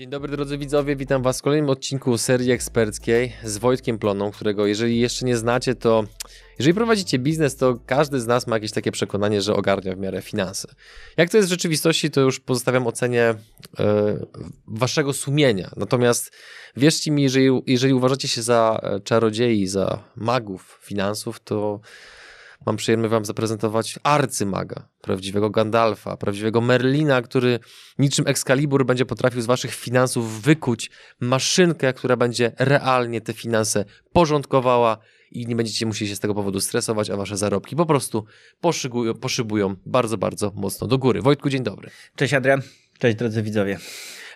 Dzień 0.00 0.10
dobry 0.10 0.36
drodzy 0.36 0.58
widzowie, 0.58 0.96
witam 0.96 1.22
was 1.22 1.38
w 1.38 1.42
kolejnym 1.42 1.70
odcinku 1.70 2.18
serii 2.18 2.50
eksperckiej 2.50 3.32
z 3.44 3.58
Wojtkiem 3.58 3.98
Ploną, 3.98 4.30
którego 4.30 4.66
jeżeli 4.66 5.00
jeszcze 5.00 5.26
nie 5.26 5.36
znacie, 5.36 5.74
to 5.74 6.04
jeżeli 6.58 6.74
prowadzicie 6.74 7.18
biznes, 7.18 7.56
to 7.56 7.78
każdy 7.86 8.20
z 8.20 8.26
nas 8.26 8.46
ma 8.46 8.56
jakieś 8.56 8.72
takie 8.72 8.92
przekonanie, 8.92 9.42
że 9.42 9.54
ogarnia 9.54 9.94
w 9.94 9.98
miarę 9.98 10.22
finanse. 10.22 10.68
Jak 11.16 11.30
to 11.30 11.36
jest 11.36 11.48
w 11.48 11.50
rzeczywistości, 11.50 12.10
to 12.10 12.20
już 12.20 12.40
pozostawiam 12.40 12.86
ocenie 12.86 13.22
e, 13.22 13.36
waszego 14.66 15.12
sumienia. 15.12 15.70
Natomiast 15.76 16.32
wierzcie 16.76 17.10
mi, 17.10 17.22
jeżeli, 17.22 17.62
jeżeli 17.66 17.94
uważacie 17.94 18.28
się 18.28 18.42
za 18.42 18.80
e, 18.82 19.00
czarodziei, 19.00 19.66
za 19.66 20.02
magów 20.16 20.78
finansów, 20.82 21.40
to 21.40 21.80
mam 22.66 22.76
przyjemność 22.76 23.10
wam 23.10 23.24
zaprezentować 23.24 23.98
arcymaga, 24.02 24.88
prawdziwego 25.00 25.50
Gandalfa, 25.50 26.16
prawdziwego 26.16 26.60
Merlina, 26.60 27.22
który 27.22 27.58
niczym 27.98 28.26
Excalibur 28.26 28.86
będzie 28.86 29.06
potrafił 29.06 29.42
z 29.42 29.46
waszych 29.46 29.74
finansów 29.74 30.42
wykuć 30.42 30.90
maszynkę, 31.20 31.92
która 31.92 32.16
będzie 32.16 32.52
realnie 32.58 33.20
te 33.20 33.32
finanse 33.32 33.84
porządkowała 34.12 34.98
i 35.30 35.46
nie 35.46 35.56
będziecie 35.56 35.86
musieli 35.86 36.08
się 36.08 36.16
z 36.16 36.20
tego 36.20 36.34
powodu 36.34 36.60
stresować, 36.60 37.10
a 37.10 37.16
wasze 37.16 37.36
zarobki 37.36 37.76
po 37.76 37.86
prostu 37.86 38.24
poszybują, 38.60 39.14
poszybują 39.14 39.76
bardzo, 39.86 40.18
bardzo 40.18 40.52
mocno 40.54 40.86
do 40.86 40.98
góry. 40.98 41.22
Wojtku, 41.22 41.50
dzień 41.50 41.62
dobry. 41.62 41.90
Cześć 42.16 42.34
Adrian, 42.34 42.62
cześć 42.98 43.16
drodzy 43.16 43.42
widzowie. 43.42 43.78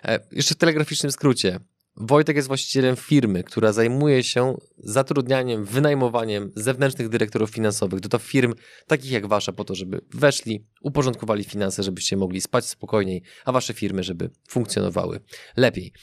E, 0.05 0.19
jeszcze 0.31 0.55
w 0.55 0.57
telegraficznym 0.57 1.11
skrócie. 1.11 1.59
Wojtek 1.97 2.35
jest 2.35 2.47
właścicielem 2.47 2.95
firmy, 2.95 3.43
która 3.43 3.73
zajmuje 3.73 4.23
się 4.23 4.57
zatrudnianiem, 4.77 5.65
wynajmowaniem 5.65 6.51
zewnętrznych 6.55 7.09
dyrektorów 7.09 7.49
finansowych 7.49 7.99
do 7.99 8.19
firm 8.19 8.53
takich 8.87 9.11
jak 9.11 9.27
wasza, 9.27 9.51
po 9.51 9.63
to, 9.63 9.75
żeby 9.75 10.01
weszli, 10.13 10.65
uporządkowali 10.81 11.43
finanse, 11.43 11.83
żebyście 11.83 12.17
mogli 12.17 12.41
spać 12.41 12.65
spokojniej, 12.65 13.21
a 13.45 13.51
wasze 13.51 13.73
firmy, 13.73 14.03
żeby 14.03 14.29
funkcjonowały 14.47 15.19
lepiej. 15.57 15.93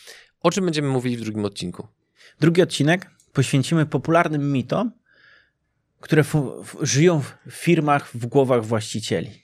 O 0.40 0.50
czym 0.50 0.64
będziemy 0.64 0.88
mówili 0.88 1.16
w 1.16 1.20
drugim 1.20 1.44
odcinku? 1.44 1.88
Drugi 2.40 2.62
odcinek 2.62 3.10
poświęcimy 3.32 3.86
popularnym 3.86 4.52
mitom, 4.52 4.92
które 6.00 6.24
żyją 6.80 7.20
w 7.20 7.36
firmach, 7.50 8.10
w 8.14 8.26
głowach 8.26 8.64
właścicieli. 8.64 9.42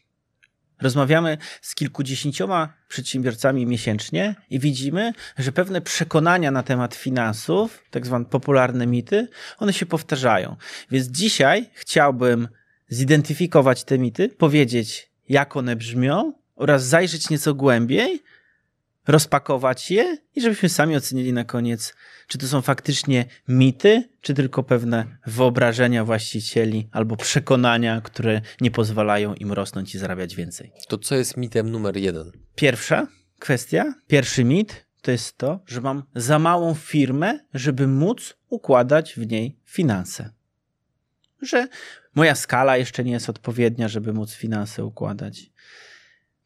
Rozmawiamy 0.80 1.38
z 1.62 1.74
kilkudziesięcioma 1.74 2.72
przedsiębiorcami 2.88 3.66
miesięcznie 3.66 4.34
i 4.50 4.58
widzimy, 4.58 5.12
że 5.38 5.52
pewne 5.52 5.80
przekonania 5.80 6.50
na 6.50 6.62
temat 6.62 6.94
finansów, 6.94 7.84
tak 7.90 8.06
zwane 8.06 8.24
popularne 8.24 8.86
mity, 8.86 9.28
one 9.58 9.72
się 9.72 9.86
powtarzają. 9.86 10.56
Więc 10.90 11.06
dzisiaj 11.06 11.70
chciałbym 11.74 12.48
zidentyfikować 12.88 13.84
te 13.84 13.98
mity, 13.98 14.28
powiedzieć, 14.28 15.10
jak 15.28 15.56
one 15.56 15.76
brzmią 15.76 16.32
oraz 16.56 16.86
zajrzeć 16.86 17.30
nieco 17.30 17.54
głębiej, 17.54 18.22
rozpakować 19.08 19.90
je 19.90 20.18
i 20.34 20.40
żebyśmy 20.40 20.68
sami 20.68 20.96
ocenili 20.96 21.32
na 21.32 21.44
koniec, 21.44 21.94
czy 22.26 22.38
to 22.38 22.48
są 22.48 22.62
faktycznie 22.62 23.24
mity, 23.48 24.08
czy 24.20 24.34
tylko 24.34 24.62
pewne 24.62 25.18
wyobrażenia 25.26 26.04
właścicieli 26.04 26.88
albo 26.92 27.16
przekonania, 27.16 28.00
które 28.00 28.40
nie 28.60 28.70
pozwalają 28.70 29.34
im 29.34 29.52
rosnąć 29.52 29.94
i 29.94 29.98
zarabiać 29.98 30.36
więcej. 30.36 30.72
To 30.88 30.98
co 30.98 31.14
jest 31.14 31.36
mitem 31.36 31.70
numer 31.70 31.96
jeden? 31.96 32.32
Pierwsza 32.54 33.06
kwestia, 33.38 33.94
pierwszy 34.06 34.44
mit 34.44 34.86
to 35.02 35.10
jest 35.10 35.38
to, 35.38 35.60
że 35.66 35.80
mam 35.80 36.02
za 36.14 36.38
małą 36.38 36.74
firmę, 36.74 37.38
żeby 37.54 37.86
móc 37.86 38.34
układać 38.48 39.14
w 39.14 39.30
niej 39.30 39.58
finanse. 39.64 40.30
Że 41.42 41.68
moja 42.14 42.34
skala 42.34 42.76
jeszcze 42.76 43.04
nie 43.04 43.12
jest 43.12 43.28
odpowiednia, 43.28 43.88
żeby 43.88 44.12
móc 44.12 44.34
finanse 44.34 44.84
układać. 44.84 45.50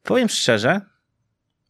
Powiem 0.02 0.28
szczerze, 0.28 0.80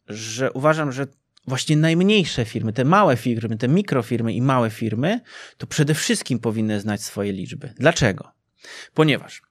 że 0.07 0.51
uważam, 0.51 0.91
że 0.91 1.07
właśnie 1.47 1.77
najmniejsze 1.77 2.45
firmy, 2.45 2.73
te 2.73 2.85
małe 2.85 3.17
firmy, 3.17 3.57
te 3.57 3.67
mikrofirmy 3.67 4.33
i 4.33 4.41
małe 4.41 4.69
firmy, 4.69 5.21
to 5.57 5.67
przede 5.67 5.93
wszystkim 5.93 6.39
powinny 6.39 6.79
znać 6.79 7.01
swoje 7.01 7.33
liczby. 7.33 7.73
Dlaczego? 7.77 8.31
Ponieważ 8.93 9.41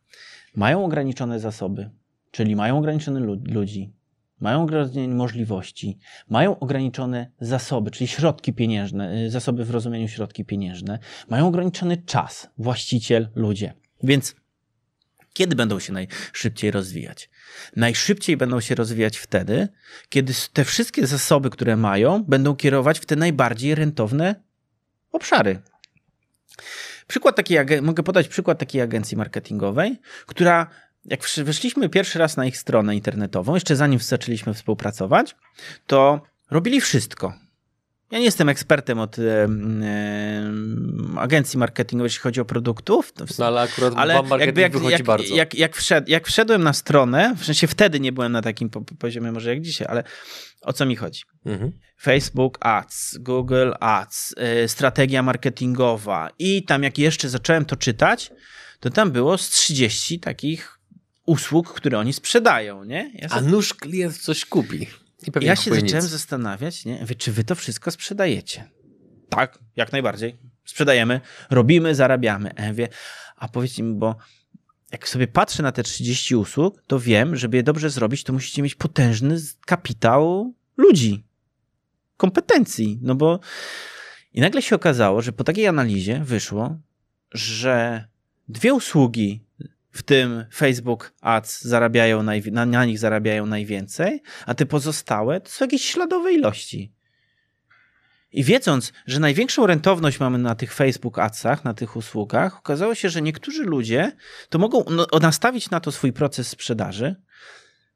mają 0.54 0.84
ograniczone 0.84 1.40
zasoby, 1.40 1.90
czyli 2.30 2.56
mają 2.56 2.78
ograniczone 2.78 3.20
ludzi, 3.44 3.92
mają 4.40 4.62
ograniczone 4.62 5.08
możliwości, 5.08 5.98
mają 6.28 6.58
ograniczone 6.58 7.30
zasoby, 7.40 7.90
czyli 7.90 8.08
środki 8.08 8.52
pieniężne, 8.52 9.14
y, 9.14 9.30
zasoby 9.30 9.64
w 9.64 9.70
rozumieniu 9.70 10.08
środki 10.08 10.44
pieniężne, 10.44 10.98
mają 11.28 11.46
ograniczony 11.46 11.96
czas, 11.96 12.50
właściciel, 12.58 13.28
ludzie. 13.34 13.74
Więc 14.02 14.34
kiedy 15.32 15.56
będą 15.56 15.78
się 15.80 15.92
najszybciej 15.92 16.70
rozwijać? 16.70 17.30
Najszybciej 17.76 18.36
będą 18.36 18.60
się 18.60 18.74
rozwijać 18.74 19.18
wtedy, 19.18 19.68
kiedy 20.08 20.32
te 20.52 20.64
wszystkie 20.64 21.06
zasoby, 21.06 21.50
które 21.50 21.76
mają, 21.76 22.24
będą 22.24 22.56
kierować 22.56 23.00
w 23.00 23.06
te 23.06 23.16
najbardziej 23.16 23.74
rentowne 23.74 24.42
obszary. 25.12 25.62
Przykład 27.06 27.36
takiej, 27.36 27.58
mogę 27.82 28.02
podać 28.02 28.28
przykład 28.28 28.58
takiej 28.58 28.80
agencji 28.80 29.16
marketingowej, 29.16 30.00
która 30.26 30.66
jak 31.04 31.20
weszliśmy 31.44 31.88
pierwszy 31.88 32.18
raz 32.18 32.36
na 32.36 32.46
ich 32.46 32.56
stronę 32.56 32.96
internetową, 32.96 33.54
jeszcze 33.54 33.76
zanim 33.76 33.98
zaczęliśmy 33.98 34.54
współpracować, 34.54 35.36
to 35.86 36.22
robili 36.50 36.80
wszystko. 36.80 37.34
Ja 38.12 38.18
nie 38.18 38.24
jestem 38.24 38.48
ekspertem 38.48 38.98
od 38.98 39.18
e, 39.18 39.22
e, 39.22 39.48
agencji 41.16 41.58
marketingowej, 41.58 42.06
jeśli 42.06 42.20
chodzi 42.20 42.40
o 42.40 42.44
produktów. 42.44 43.12
No, 43.38 43.46
ale 43.46 43.60
akurat 43.60 43.92
ale 43.96 44.22
marketing 44.22 44.58
jak, 44.58 44.72
wychodzi 44.72 44.92
jak, 44.92 45.02
bardzo. 45.02 45.34
Jak, 45.34 45.54
jak, 45.54 45.74
jak 46.06 46.26
wszedłem 46.26 46.62
na 46.62 46.72
stronę, 46.72 47.34
w 47.38 47.44
sensie 47.44 47.66
wtedy 47.66 48.00
nie 48.00 48.12
byłem 48.12 48.32
na 48.32 48.42
takim 48.42 48.70
poziomie 48.98 49.32
może 49.32 49.50
jak 49.50 49.60
dzisiaj, 49.60 49.86
ale 49.90 50.04
o 50.62 50.72
co 50.72 50.86
mi 50.86 50.96
chodzi? 50.96 51.22
Mhm. 51.46 51.72
Facebook 52.02 52.58
Ads, 52.60 53.18
Google 53.18 53.72
Ads, 53.80 54.34
y, 54.64 54.68
strategia 54.68 55.22
marketingowa 55.22 56.30
i 56.38 56.64
tam 56.64 56.82
jak 56.82 56.98
jeszcze 56.98 57.28
zacząłem 57.28 57.64
to 57.64 57.76
czytać, 57.76 58.32
to 58.80 58.90
tam 58.90 59.10
było 59.10 59.38
z 59.38 59.48
30 59.48 60.20
takich 60.20 60.78
usług, 61.26 61.74
które 61.74 61.98
oni 61.98 62.12
sprzedają, 62.12 62.84
nie? 62.84 63.12
Ja 63.14 63.28
sobie... 63.28 63.40
A 63.40 63.50
nuż 63.50 63.74
klient 63.74 64.18
coś 64.18 64.44
kupi 64.44 64.86
ja 65.40 65.56
się 65.56 65.70
zacząłem 65.70 66.02
nic. 66.04 66.10
zastanawiać, 66.10 66.84
nie? 66.84 67.06
czy 67.18 67.32
wy 67.32 67.44
to 67.44 67.54
wszystko 67.54 67.90
sprzedajecie? 67.90 68.70
Tak, 69.28 69.58
jak 69.76 69.92
najbardziej. 69.92 70.36
Sprzedajemy, 70.64 71.20
robimy, 71.50 71.94
zarabiamy. 71.94 72.54
Ja 72.58 72.68
mówię, 72.68 72.88
a 73.36 73.48
powiedzcie 73.48 73.82
mi, 73.82 73.94
bo 73.94 74.16
jak 74.92 75.08
sobie 75.08 75.26
patrzę 75.28 75.62
na 75.62 75.72
te 75.72 75.82
30 75.82 76.36
usług, 76.36 76.82
to 76.86 77.00
wiem, 77.00 77.36
żeby 77.36 77.56
je 77.56 77.62
dobrze 77.62 77.90
zrobić, 77.90 78.24
to 78.24 78.32
musicie 78.32 78.62
mieć 78.62 78.74
potężny 78.74 79.36
kapitał 79.66 80.54
ludzi, 80.76 81.24
kompetencji. 82.16 82.98
No 83.02 83.14
bo 83.14 83.40
i 84.32 84.40
nagle 84.40 84.62
się 84.62 84.76
okazało, 84.76 85.22
że 85.22 85.32
po 85.32 85.44
takiej 85.44 85.66
analizie 85.66 86.20
wyszło, 86.24 86.78
że 87.32 88.04
dwie 88.48 88.74
usługi 88.74 89.44
w 89.92 90.02
tym 90.02 90.44
Facebook 90.54 91.12
Ads 91.20 91.62
zarabiają 91.62 92.22
na, 92.22 92.66
na 92.66 92.84
nich 92.84 92.98
zarabiają 92.98 93.46
najwięcej, 93.46 94.22
a 94.46 94.54
te 94.54 94.66
pozostałe 94.66 95.40
to 95.40 95.50
są 95.50 95.64
jakieś 95.64 95.84
śladowe 95.84 96.32
ilości. 96.32 96.92
I 98.32 98.44
wiedząc, 98.44 98.92
że 99.06 99.20
największą 99.20 99.66
rentowność 99.66 100.20
mamy 100.20 100.38
na 100.38 100.54
tych 100.54 100.74
Facebook 100.74 101.18
Adsach, 101.18 101.64
na 101.64 101.74
tych 101.74 101.96
usługach, 101.96 102.58
okazało 102.58 102.94
się, 102.94 103.08
że 103.08 103.22
niektórzy 103.22 103.62
ludzie 103.64 104.12
to 104.48 104.58
mogą 104.58 104.84
no, 104.90 105.06
nastawić 105.20 105.70
na 105.70 105.80
to 105.80 105.92
swój 105.92 106.12
proces 106.12 106.48
sprzedaży, 106.48 107.16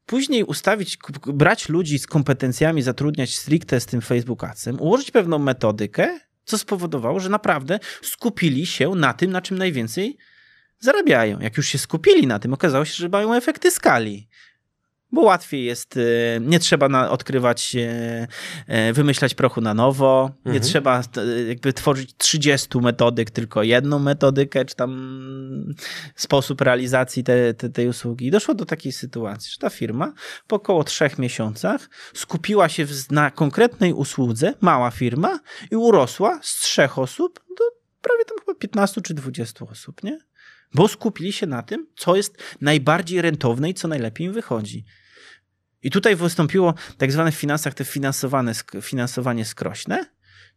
później 0.05 0.43
ustawić, 0.43 0.97
brać 1.25 1.69
ludzi 1.69 1.99
z 1.99 2.07
kompetencjami, 2.07 2.81
zatrudniać 2.81 3.35
stricte 3.35 3.79
z 3.79 3.85
tym 3.85 4.01
Facebook 4.01 4.43
Adsem, 4.43 4.81
ułożyć 4.81 5.11
pewną 5.11 5.39
metodykę, 5.39 6.19
co 6.45 6.57
spowodowało, 6.57 7.19
że 7.19 7.29
naprawdę 7.29 7.79
skupili 8.01 8.65
się 8.65 8.89
na 8.89 9.13
tym, 9.13 9.31
na 9.31 9.41
czym 9.41 9.57
najwięcej 9.57 10.17
zarabiają. 10.79 11.39
Jak 11.39 11.57
już 11.57 11.67
się 11.67 11.77
skupili 11.77 12.27
na 12.27 12.39
tym, 12.39 12.53
okazało 12.53 12.85
się, 12.85 12.93
że 12.93 13.09
mają 13.09 13.33
efekty 13.33 13.71
skali. 13.71 14.27
Bo 15.11 15.21
łatwiej 15.21 15.65
jest, 15.65 15.97
y, 15.97 16.39
nie 16.41 16.59
trzeba 16.59 17.09
odkrywać, 17.09 17.75
y, 17.75 18.27
y, 18.89 18.93
wymyślać 18.93 19.33
prochu 19.33 19.61
na 19.61 19.73
nowo, 19.73 20.31
mhm. 20.37 20.53
nie 20.53 20.59
trzeba 20.59 21.01
jakby 21.47 21.73
tworzyć 21.73 22.15
30 22.17 22.79
metodyk, 22.81 23.31
tylko 23.31 23.63
jedną 23.63 23.99
metodykę, 23.99 24.65
czy 24.65 24.75
tam 24.75 25.73
sposób 26.15 26.61
realizacji 26.61 27.23
te, 27.23 27.53
te, 27.53 27.69
tej 27.69 27.87
usługi. 27.87 28.27
I 28.27 28.31
doszło 28.31 28.53
do 28.53 28.65
takiej 28.65 28.91
sytuacji, 28.91 29.51
że 29.51 29.57
ta 29.57 29.69
firma 29.69 30.13
po 30.47 30.55
około 30.55 30.83
trzech 30.83 31.19
miesiącach 31.19 31.89
skupiła 32.13 32.69
się 32.69 32.85
na 33.11 33.31
konkretnej 33.31 33.93
usłudze, 33.93 34.53
mała 34.61 34.91
firma, 34.91 35.39
i 35.71 35.75
urosła 35.75 36.39
z 36.43 36.59
trzech 36.59 36.99
osób 36.99 37.39
do 37.57 37.63
prawie 38.01 38.25
tam 38.25 38.37
chyba 38.39 38.59
15 38.59 39.01
czy 39.01 39.13
20 39.13 39.65
osób, 39.65 40.03
nie? 40.03 40.19
Bo 40.73 40.87
skupili 40.87 41.33
się 41.33 41.47
na 41.47 41.63
tym, 41.63 41.87
co 41.95 42.15
jest 42.15 42.37
najbardziej 42.61 43.21
rentowne 43.21 43.69
i 43.69 43.73
co 43.73 43.87
najlepiej 43.87 44.27
im 44.27 44.33
wychodzi. 44.33 44.85
I 45.83 45.91
tutaj 45.91 46.15
wystąpiło 46.15 46.73
tak 46.97 47.11
zwane 47.11 47.31
w 47.31 47.35
finansach 47.35 47.73
te 47.73 47.85
finansowane, 47.85 48.53
finansowanie 48.81 49.45
skrośne, 49.45 50.05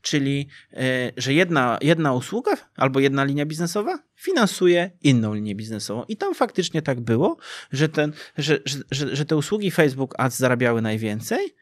czyli 0.03 0.49
e, 0.73 1.13
że 1.17 1.35
jedna, 1.35 1.79
jedna 1.83 2.13
usługa 2.13 2.57
albo 2.77 3.01
jedna 3.01 3.25
linia 3.25 3.47
biznesowa 3.47 3.99
finansuje 4.17 4.91
inną 5.01 5.35
linię 5.35 5.55
biznesową. 5.55 6.05
I 6.05 6.17
tam 6.17 6.35
faktycznie 6.35 6.83
tak 6.83 7.01
było, 7.01 7.37
że, 7.73 7.89
ten, 7.89 8.13
że, 8.39 8.59
że, 8.91 9.17
że 9.17 9.25
te 9.25 9.37
usługi 9.37 9.71
Facebook 9.71 10.15
Ads 10.19 10.39
zarabiały 10.39 10.83
najwięcej, 10.83 11.55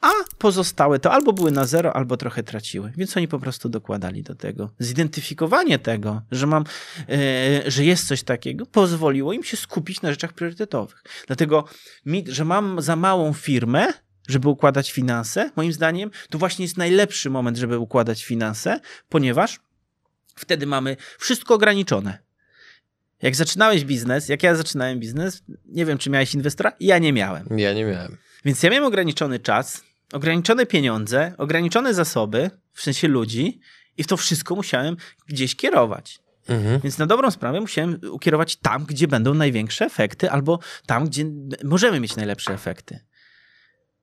a 0.00 0.10
pozostałe 0.38 0.98
to 0.98 1.12
albo 1.12 1.32
były 1.32 1.50
na 1.50 1.64
zero, 1.64 1.96
albo 1.96 2.16
trochę 2.16 2.42
traciły. 2.42 2.92
Więc 2.96 3.16
oni 3.16 3.28
po 3.28 3.38
prostu 3.38 3.68
dokładali 3.68 4.22
do 4.22 4.34
tego. 4.34 4.70
Zidentyfikowanie 4.78 5.78
tego, 5.78 6.22
że 6.30 6.46
mam, 6.46 6.64
e, 7.08 7.70
że 7.70 7.84
jest 7.84 8.08
coś 8.08 8.22
takiego, 8.22 8.66
pozwoliło 8.66 9.32
im 9.32 9.44
się 9.44 9.56
skupić 9.56 10.02
na 10.02 10.10
rzeczach 10.10 10.32
priorytetowych. 10.32 11.02
Dlatego, 11.26 11.64
że 12.26 12.44
mam 12.44 12.82
za 12.82 12.96
małą 12.96 13.32
firmę, 13.32 13.86
żeby 14.28 14.48
układać 14.48 14.92
finanse, 14.92 15.50
moim 15.56 15.72
zdaniem, 15.72 16.10
to 16.30 16.38
właśnie 16.38 16.64
jest 16.64 16.76
najlepszy 16.76 17.30
moment, 17.30 17.56
żeby 17.56 17.78
układać 17.78 18.24
finanse, 18.24 18.80
ponieważ 19.08 19.60
wtedy 20.36 20.66
mamy 20.66 20.96
wszystko 21.18 21.54
ograniczone. 21.54 22.18
Jak 23.22 23.36
zaczynałeś 23.36 23.84
biznes, 23.84 24.28
jak 24.28 24.42
ja 24.42 24.54
zaczynałem 24.54 25.00
biznes, 25.00 25.42
nie 25.64 25.86
wiem, 25.86 25.98
czy 25.98 26.10
miałeś 26.10 26.34
inwestora, 26.34 26.72
ja 26.80 26.98
nie 26.98 27.12
miałem. 27.12 27.46
Ja 27.58 27.72
nie 27.72 27.84
miałem. 27.84 28.16
Więc 28.46 28.62
ja 28.62 28.70
miałem 28.70 28.84
ograniczony 28.84 29.38
czas, 29.38 29.84
ograniczone 30.12 30.66
pieniądze, 30.66 31.32
ograniczone 31.38 31.94
zasoby, 31.94 32.50
w 32.72 32.82
sensie 32.82 33.08
ludzi, 33.08 33.60
i 33.96 34.04
w 34.04 34.06
to 34.06 34.16
wszystko 34.16 34.54
musiałem 34.54 34.96
gdzieś 35.28 35.56
kierować. 35.56 36.18
Mhm. 36.48 36.80
Więc 36.80 36.98
na 36.98 37.06
dobrą 37.06 37.30
sprawę 37.30 37.60
musiałem 37.60 38.00
ukierować 38.10 38.56
tam, 38.56 38.84
gdzie 38.84 39.08
będą 39.08 39.34
największe 39.34 39.84
efekty, 39.84 40.30
albo 40.30 40.58
tam, 40.86 41.06
gdzie 41.06 41.24
możemy 41.64 42.00
mieć 42.00 42.16
najlepsze 42.16 42.54
efekty. 42.54 43.00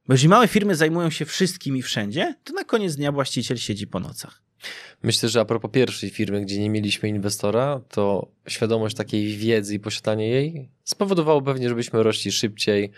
Bo 0.08 0.14
jeżeli 0.14 0.30
małe 0.30 0.48
firmy 0.48 0.76
zajmują 0.76 1.10
się 1.10 1.26
wszystkim 1.26 1.78
i 1.78 1.82
wszędzie, 1.82 2.36
to 2.44 2.54
na 2.54 2.64
koniec 2.64 2.96
dnia 2.96 3.12
właściciel 3.12 3.58
siedzi 3.58 3.88
po 3.88 4.00
nocach. 4.00 4.42
Myślę, 5.04 5.30
że 5.30 5.40
a 5.40 5.46
propos 5.46 5.72
pierwszej 5.72 6.10
firmy, 6.10 6.42
gdzie 6.42 6.60
nie 6.60 6.70
mieliśmy 6.70 7.10
inwestora, 7.10 7.82
to 7.90 8.32
świadomość 8.48 8.96
takiej 8.96 9.38
wiedzy 9.38 9.76
i 9.76 9.80
posiadanie 9.80 10.30
jej 10.30 10.70
spowodowało 10.84 11.42
pewnie, 11.42 11.70
żebyśmy 11.70 12.04
rośli 12.04 12.32
szybciej, 12.32 12.92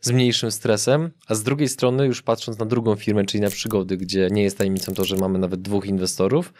z 0.00 0.10
mniejszym 0.10 0.50
stresem, 0.50 1.10
a 1.28 1.34
z 1.34 1.42
drugiej 1.42 1.68
strony, 1.68 2.06
już 2.06 2.22
patrząc 2.22 2.58
na 2.58 2.66
drugą 2.66 2.96
firmę, 2.96 3.24
czyli 3.24 3.40
na 3.40 3.50
przygody, 3.50 3.96
gdzie 3.96 4.28
nie 4.30 4.42
jest 4.42 4.58
tajemnicą 4.58 4.94
to, 4.94 5.04
że 5.04 5.16
mamy 5.16 5.38
nawet 5.38 5.62
dwóch 5.62 5.86
inwestorów, 5.86 6.52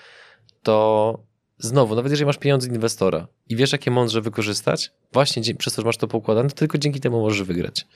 to 0.63 1.19
znowu, 1.59 1.95
nawet 1.95 2.13
jeżeli 2.13 2.27
masz 2.27 2.39
pieniądze 2.39 2.69
inwestora 2.69 3.27
i 3.49 3.57
wiesz, 3.57 3.73
jakie 3.73 3.91
mądrze 3.91 4.21
wykorzystać, 4.21 4.93
właśnie 5.13 5.55
przez 5.55 5.75
to, 5.75 5.83
że 5.83 5.87
masz 5.87 5.97
to 5.97 6.09
poukładane, 6.09 6.49
to 6.49 6.55
tylko 6.55 6.79
dzięki 6.79 7.01
temu 7.01 7.21
możesz 7.21 7.43
wygrać. 7.43 7.87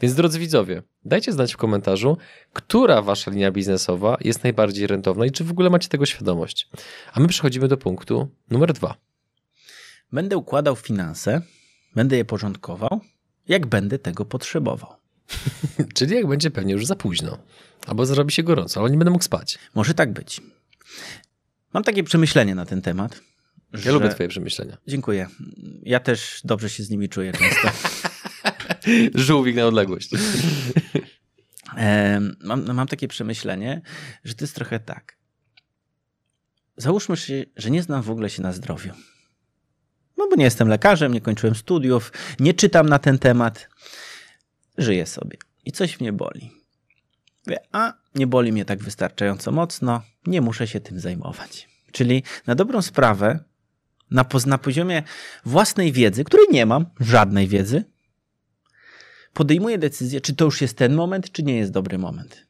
Więc 0.00 0.14
drodzy 0.14 0.38
widzowie, 0.38 0.82
dajcie 1.04 1.32
znać 1.32 1.54
w 1.54 1.56
komentarzu, 1.56 2.16
która 2.52 3.02
wasza 3.02 3.30
linia 3.30 3.52
biznesowa 3.52 4.16
jest 4.20 4.42
najbardziej 4.42 4.86
rentowna 4.86 5.26
i 5.26 5.30
czy 5.30 5.44
w 5.44 5.50
ogóle 5.50 5.70
macie 5.70 5.88
tego 5.88 6.06
świadomość. 6.06 6.68
A 7.12 7.20
my 7.20 7.28
przechodzimy 7.28 7.68
do 7.68 7.76
punktu 7.76 8.28
numer 8.50 8.72
dwa. 8.72 8.94
Będę 10.12 10.36
układał 10.36 10.76
finanse, 10.76 11.42
będę 11.94 12.16
je 12.16 12.24
porządkował, 12.24 13.00
jak 13.48 13.66
będę 13.66 13.98
tego 13.98 14.24
potrzebował. 14.24 14.90
Czyli 15.94 16.16
jak 16.16 16.26
będzie 16.26 16.50
pewnie 16.50 16.72
już 16.72 16.86
za 16.86 16.96
późno. 16.96 17.38
Albo 17.86 18.06
zrobi 18.06 18.32
się 18.32 18.42
gorąco, 18.42 18.80
ale 18.80 18.90
nie 18.90 18.98
będę 18.98 19.10
mógł 19.10 19.24
spać. 19.24 19.58
Może 19.74 19.94
tak 19.94 20.12
być. 20.12 20.40
Mam 21.72 21.84
takie 21.84 22.04
przemyślenie 22.04 22.54
na 22.54 22.66
ten 22.66 22.82
temat. 22.82 23.20
Ja 23.72 23.78
że... 23.78 23.92
lubię 23.92 24.08
twoje 24.08 24.28
przemyślenia. 24.28 24.76
Dziękuję. 24.86 25.26
Ja 25.82 26.00
też 26.00 26.40
dobrze 26.44 26.70
się 26.70 26.82
z 26.82 26.90
nimi 26.90 27.08
czuję 27.08 27.32
często. 27.32 27.70
Żółwik 29.24 29.56
na 29.56 29.66
odległość. 29.66 30.10
Mam, 32.40 32.74
mam 32.74 32.88
takie 32.88 33.08
przemyślenie, 33.08 33.82
że 34.24 34.34
to 34.34 34.44
jest 34.44 34.54
trochę 34.54 34.80
tak. 34.80 35.16
Załóżmy, 36.76 37.16
że 37.56 37.70
nie 37.70 37.82
znam 37.82 38.02
w 38.02 38.10
ogóle 38.10 38.30
się 38.30 38.42
na 38.42 38.52
zdrowiu. 38.52 38.92
Nie 40.36 40.44
jestem 40.44 40.68
lekarzem, 40.68 41.14
nie 41.14 41.20
kończyłem 41.20 41.54
studiów, 41.54 42.12
nie 42.40 42.54
czytam 42.54 42.88
na 42.88 42.98
ten 42.98 43.18
temat. 43.18 43.68
Żyję 44.78 45.06
sobie 45.06 45.36
i 45.64 45.72
coś 45.72 46.00
mnie 46.00 46.12
boli. 46.12 46.50
A 47.72 47.92
nie 48.14 48.26
boli 48.26 48.52
mnie 48.52 48.64
tak 48.64 48.82
wystarczająco 48.82 49.52
mocno, 49.52 50.02
nie 50.26 50.40
muszę 50.40 50.66
się 50.66 50.80
tym 50.80 51.00
zajmować. 51.00 51.68
Czyli 51.92 52.22
na 52.46 52.54
dobrą 52.54 52.82
sprawę, 52.82 53.38
na, 54.10 54.24
na 54.46 54.58
poziomie 54.58 55.02
własnej 55.44 55.92
wiedzy, 55.92 56.24
której 56.24 56.46
nie 56.50 56.66
mam, 56.66 56.86
żadnej 57.00 57.48
wiedzy, 57.48 57.84
podejmuję 59.32 59.78
decyzję, 59.78 60.20
czy 60.20 60.34
to 60.34 60.44
już 60.44 60.60
jest 60.60 60.76
ten 60.76 60.94
moment, 60.94 61.32
czy 61.32 61.42
nie 61.42 61.56
jest 61.56 61.72
dobry 61.72 61.98
moment. 61.98 62.46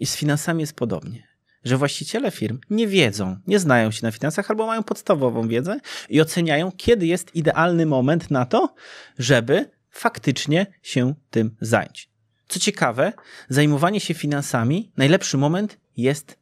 I 0.00 0.06
z 0.06 0.16
finansami 0.16 0.60
jest 0.60 0.76
podobnie. 0.76 1.33
Że 1.64 1.76
właściciele 1.76 2.30
firm 2.30 2.58
nie 2.70 2.88
wiedzą, 2.88 3.36
nie 3.46 3.58
znają 3.58 3.90
się 3.90 4.00
na 4.02 4.10
finansach 4.10 4.50
albo 4.50 4.66
mają 4.66 4.82
podstawową 4.82 5.48
wiedzę 5.48 5.80
i 6.08 6.20
oceniają, 6.20 6.72
kiedy 6.76 7.06
jest 7.06 7.34
idealny 7.34 7.86
moment 7.86 8.30
na 8.30 8.46
to, 8.46 8.74
żeby 9.18 9.70
faktycznie 9.90 10.66
się 10.82 11.14
tym 11.30 11.56
zająć. 11.60 12.08
Co 12.48 12.60
ciekawe, 12.60 13.12
zajmowanie 13.48 14.00
się 14.00 14.14
finansami, 14.14 14.92
najlepszy 14.96 15.38
moment 15.38 15.78
jest, 15.96 16.38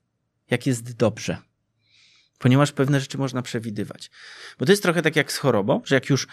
jak 0.51 0.67
jest 0.67 0.97
dobrze. 0.97 1.39
Ponieważ 2.39 2.73
pewne 2.73 3.01
rzeczy 3.01 3.19
można 3.19 3.43
przewidywać. 3.43 4.11
Bo 4.59 4.67
to 4.67 4.73
jest 4.73 4.83
trochę 4.83 5.03
tak 5.03 5.17
jak 5.17 5.33
z 5.33 5.37
chorobą, 5.37 5.81
że 5.85 5.95
jak 5.95 6.11
już 6.11 6.27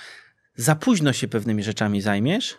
za 0.55 0.75
późno 0.75 1.13
się 1.13 1.27
pewnymi 1.27 1.63
rzeczami 1.63 2.01
zajmiesz, 2.01 2.57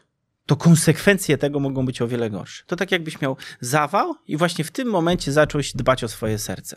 to 0.51 0.57
konsekwencje 0.57 1.39
tego 1.39 1.61
mogą 1.61 1.87
być 1.87 2.03
o 2.03 2.09
wiele 2.09 2.31
gorsze. 2.31 2.65
To 2.67 2.77
tak 2.77 2.93
jakbyś 2.93 3.21
miał 3.21 3.37
zawał 3.61 4.15
i 4.27 4.37
właśnie 4.37 4.65
w 4.65 4.71
tym 4.71 4.89
momencie 4.89 5.33
zacząłeś 5.33 5.73
dbać 5.73 6.05
o 6.05 6.09
swoje 6.09 6.39
serce. 6.39 6.77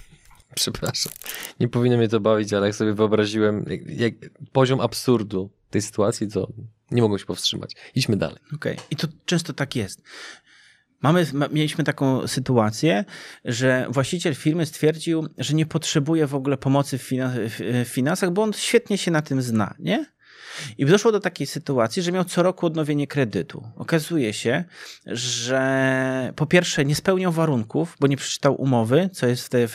Przepraszam. 0.54 1.12
Nie 1.60 1.68
powinno 1.68 1.96
mnie 1.98 2.08
to 2.08 2.20
bawić, 2.20 2.52
ale 2.52 2.66
jak 2.66 2.76
sobie 2.76 2.94
wyobraziłem 2.94 3.64
jak, 3.68 3.86
jak 3.86 4.14
poziom 4.52 4.80
absurdu 4.80 5.50
tej 5.70 5.82
sytuacji, 5.82 6.28
to 6.28 6.48
nie 6.90 7.02
mogą 7.02 7.18
się 7.18 7.26
powstrzymać. 7.26 7.72
Idźmy 7.94 8.16
dalej. 8.16 8.38
Okej. 8.54 8.72
Okay. 8.72 8.86
I 8.90 8.96
to 8.96 9.08
często 9.24 9.52
tak 9.52 9.76
jest. 9.76 10.02
Mamy, 11.02 11.26
mieliśmy 11.50 11.84
taką 11.84 12.28
sytuację, 12.28 13.04
że 13.44 13.86
właściciel 13.90 14.34
firmy 14.34 14.66
stwierdził, 14.66 15.28
że 15.38 15.54
nie 15.54 15.66
potrzebuje 15.66 16.26
w 16.26 16.34
ogóle 16.34 16.56
pomocy 16.56 16.98
w, 16.98 17.10
w 17.84 17.88
finansach, 17.88 18.30
bo 18.30 18.42
on 18.42 18.52
świetnie 18.52 18.98
się 18.98 19.10
na 19.10 19.22
tym 19.22 19.42
zna, 19.42 19.74
nie? 19.78 20.17
I 20.78 20.86
doszło 20.86 21.12
do 21.12 21.20
takiej 21.20 21.46
sytuacji, 21.46 22.02
że 22.02 22.12
miał 22.12 22.24
co 22.24 22.42
roku 22.42 22.66
odnowienie 22.66 23.06
kredytu. 23.06 23.64
Okazuje 23.76 24.32
się, 24.32 24.64
że 25.06 26.32
po 26.36 26.46
pierwsze 26.46 26.84
nie 26.84 26.94
spełniał 26.94 27.32
warunków, 27.32 27.96
bo 28.00 28.06
nie 28.06 28.16
przeczytał 28.16 28.60
umowy, 28.60 29.10
co 29.12 29.26
jest 29.26 29.44
w, 29.44 29.48
te, 29.48 29.68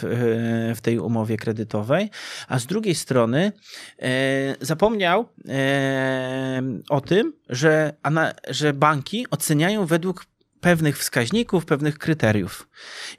w 0.75 0.79
tej 0.81 0.99
umowie 0.99 1.37
kredytowej, 1.37 2.09
a 2.47 2.59
z 2.59 2.65
drugiej 2.65 2.95
strony 2.95 3.51
e, 3.99 4.09
zapomniał 4.61 5.29
e, 5.49 6.61
o 6.89 7.01
tym, 7.01 7.33
że, 7.49 7.93
że 8.49 8.73
banki 8.73 9.25
oceniają 9.29 9.85
według 9.85 10.25
pewnych 10.63 10.97
wskaźników, 10.97 11.65
pewnych 11.65 11.97
kryteriów. 11.97 12.67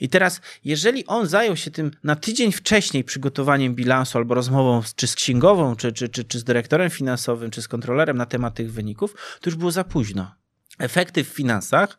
I 0.01 0.09
teraz, 0.09 0.41
jeżeli 0.65 1.07
on 1.07 1.27
zajął 1.27 1.57
się 1.57 1.71
tym 1.71 1.91
na 2.05 2.17
tydzień 2.17 2.53
wcześniej 2.53 3.05
przygotowaniem 3.05 3.75
bilansu 3.75 4.19
albo 4.19 4.35
rozmową 4.35 4.83
czy 4.97 5.07
z 5.07 5.15
księgową, 5.15 5.77
czy, 5.77 5.93
czy, 5.93 6.09
czy, 6.09 6.25
czy 6.25 6.39
z 6.39 6.45
dyrektorem 6.45 6.91
finansowym, 6.91 7.51
czy 7.51 7.63
z 7.63 7.69
kontrolerem 7.69 8.17
na 8.17 8.27
temat 8.27 8.55
tych 8.55 8.73
wyników, 8.73 9.15
to 9.41 9.51
już 9.51 9.57
było 9.57 9.71
za 9.71 9.85
późno. 9.85 10.35
Efekty 10.79 11.25
w 11.25 11.29
finansach 11.29 11.99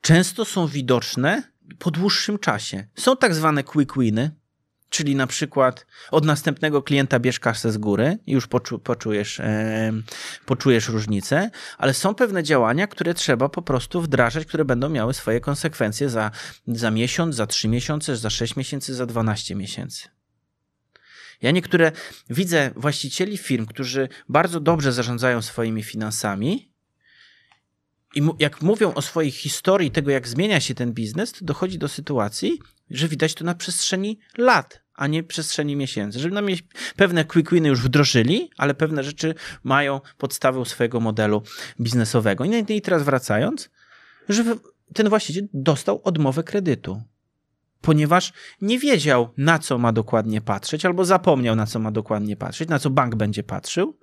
często 0.00 0.44
są 0.44 0.66
widoczne 0.66 1.42
po 1.78 1.90
dłuższym 1.90 2.38
czasie. 2.38 2.86
Są 2.96 3.16
tak 3.16 3.34
zwane 3.34 3.64
quick 3.64 3.98
winy, 3.98 4.30
Czyli 4.90 5.16
na 5.16 5.26
przykład 5.26 5.86
od 6.10 6.24
następnego 6.24 6.82
klienta 6.82 7.18
bierz 7.18 7.40
kasę 7.40 7.72
z 7.72 7.78
góry 7.78 8.18
i 8.26 8.32
już 8.32 8.46
poczu, 8.46 8.78
poczujesz, 8.78 9.40
e, 9.40 9.92
poczujesz 10.46 10.88
różnicę, 10.88 11.50
ale 11.78 11.94
są 11.94 12.14
pewne 12.14 12.42
działania, 12.42 12.86
które 12.86 13.14
trzeba 13.14 13.48
po 13.48 13.62
prostu 13.62 14.00
wdrażać, 14.02 14.46
które 14.46 14.64
będą 14.64 14.88
miały 14.88 15.14
swoje 15.14 15.40
konsekwencje 15.40 16.08
za, 16.08 16.30
za 16.68 16.90
miesiąc, 16.90 17.34
za 17.34 17.46
trzy 17.46 17.68
miesiące, 17.68 18.16
za 18.16 18.30
sześć 18.30 18.56
miesięcy, 18.56 18.94
za 18.94 19.06
dwanaście 19.06 19.54
miesięcy. 19.54 20.08
Ja 21.42 21.50
niektóre 21.50 21.92
widzę 22.30 22.70
właścicieli 22.76 23.38
firm, 23.38 23.66
którzy 23.66 24.08
bardzo 24.28 24.60
dobrze 24.60 24.92
zarządzają 24.92 25.42
swoimi 25.42 25.82
finansami, 25.82 26.75
i 28.16 28.22
jak 28.38 28.62
mówią 28.62 28.94
o 28.94 29.02
swojej 29.02 29.30
historii, 29.30 29.90
tego 29.90 30.10
jak 30.10 30.28
zmienia 30.28 30.60
się 30.60 30.74
ten 30.74 30.92
biznes, 30.92 31.32
to 31.32 31.44
dochodzi 31.44 31.78
do 31.78 31.88
sytuacji, 31.88 32.58
że 32.90 33.08
widać 33.08 33.34
to 33.34 33.44
na 33.44 33.54
przestrzeni 33.54 34.18
lat, 34.38 34.80
a 34.94 35.06
nie 35.06 35.22
przestrzeni 35.22 35.76
miesięcy. 35.76 36.18
Żeby 36.18 36.34
nam 36.34 36.46
pewne 36.96 37.24
quick 37.24 37.52
winy 37.52 37.68
już 37.68 37.82
wdrożyli, 37.82 38.50
ale 38.56 38.74
pewne 38.74 39.04
rzeczy 39.04 39.34
mają 39.64 40.00
podstawę 40.18 40.64
swojego 40.64 41.00
modelu 41.00 41.42
biznesowego. 41.80 42.44
I 42.68 42.82
teraz 42.82 43.02
wracając, 43.02 43.70
że 44.28 44.44
ten 44.94 45.08
właściciel 45.08 45.48
dostał 45.54 46.00
odmowę 46.04 46.42
kredytu, 46.42 47.02
ponieważ 47.80 48.32
nie 48.60 48.78
wiedział, 48.78 49.32
na 49.36 49.58
co 49.58 49.78
ma 49.78 49.92
dokładnie 49.92 50.40
patrzeć, 50.40 50.84
albo 50.84 51.04
zapomniał, 51.04 51.56
na 51.56 51.66
co 51.66 51.78
ma 51.78 51.90
dokładnie 51.90 52.36
patrzeć, 52.36 52.68
na 52.68 52.78
co 52.78 52.90
bank 52.90 53.14
będzie 53.14 53.42
patrzył 53.42 53.98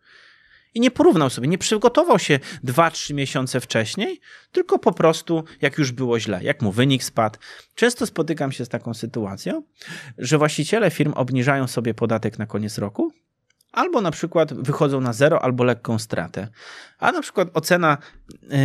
i 0.73 0.79
nie 0.79 0.91
porównał 0.91 1.29
sobie, 1.29 1.47
nie 1.47 1.57
przygotował 1.57 2.19
się 2.19 2.39
2-3 2.65 3.13
miesiące 3.13 3.59
wcześniej, 3.59 4.19
tylko 4.51 4.79
po 4.79 4.91
prostu 4.91 5.43
jak 5.61 5.77
już 5.77 5.91
było 5.91 6.19
źle, 6.19 6.43
jak 6.43 6.61
mu 6.61 6.71
wynik 6.71 7.03
spadł. 7.03 7.39
Często 7.75 8.05
spotykam 8.05 8.51
się 8.51 8.65
z 8.65 8.69
taką 8.69 8.93
sytuacją, 8.93 9.63
że 10.17 10.37
właściciele 10.37 10.91
firm 10.91 11.13
obniżają 11.15 11.67
sobie 11.67 11.93
podatek 11.93 12.39
na 12.39 12.45
koniec 12.45 12.77
roku, 12.77 13.11
albo 13.71 14.01
na 14.01 14.11
przykład 14.11 14.53
wychodzą 14.53 15.01
na 15.01 15.13
zero, 15.13 15.43
albo 15.43 15.63
lekką 15.63 15.99
stratę. 15.99 16.47
A 16.99 17.11
na 17.11 17.21
przykład 17.21 17.47
ocena 17.53 17.97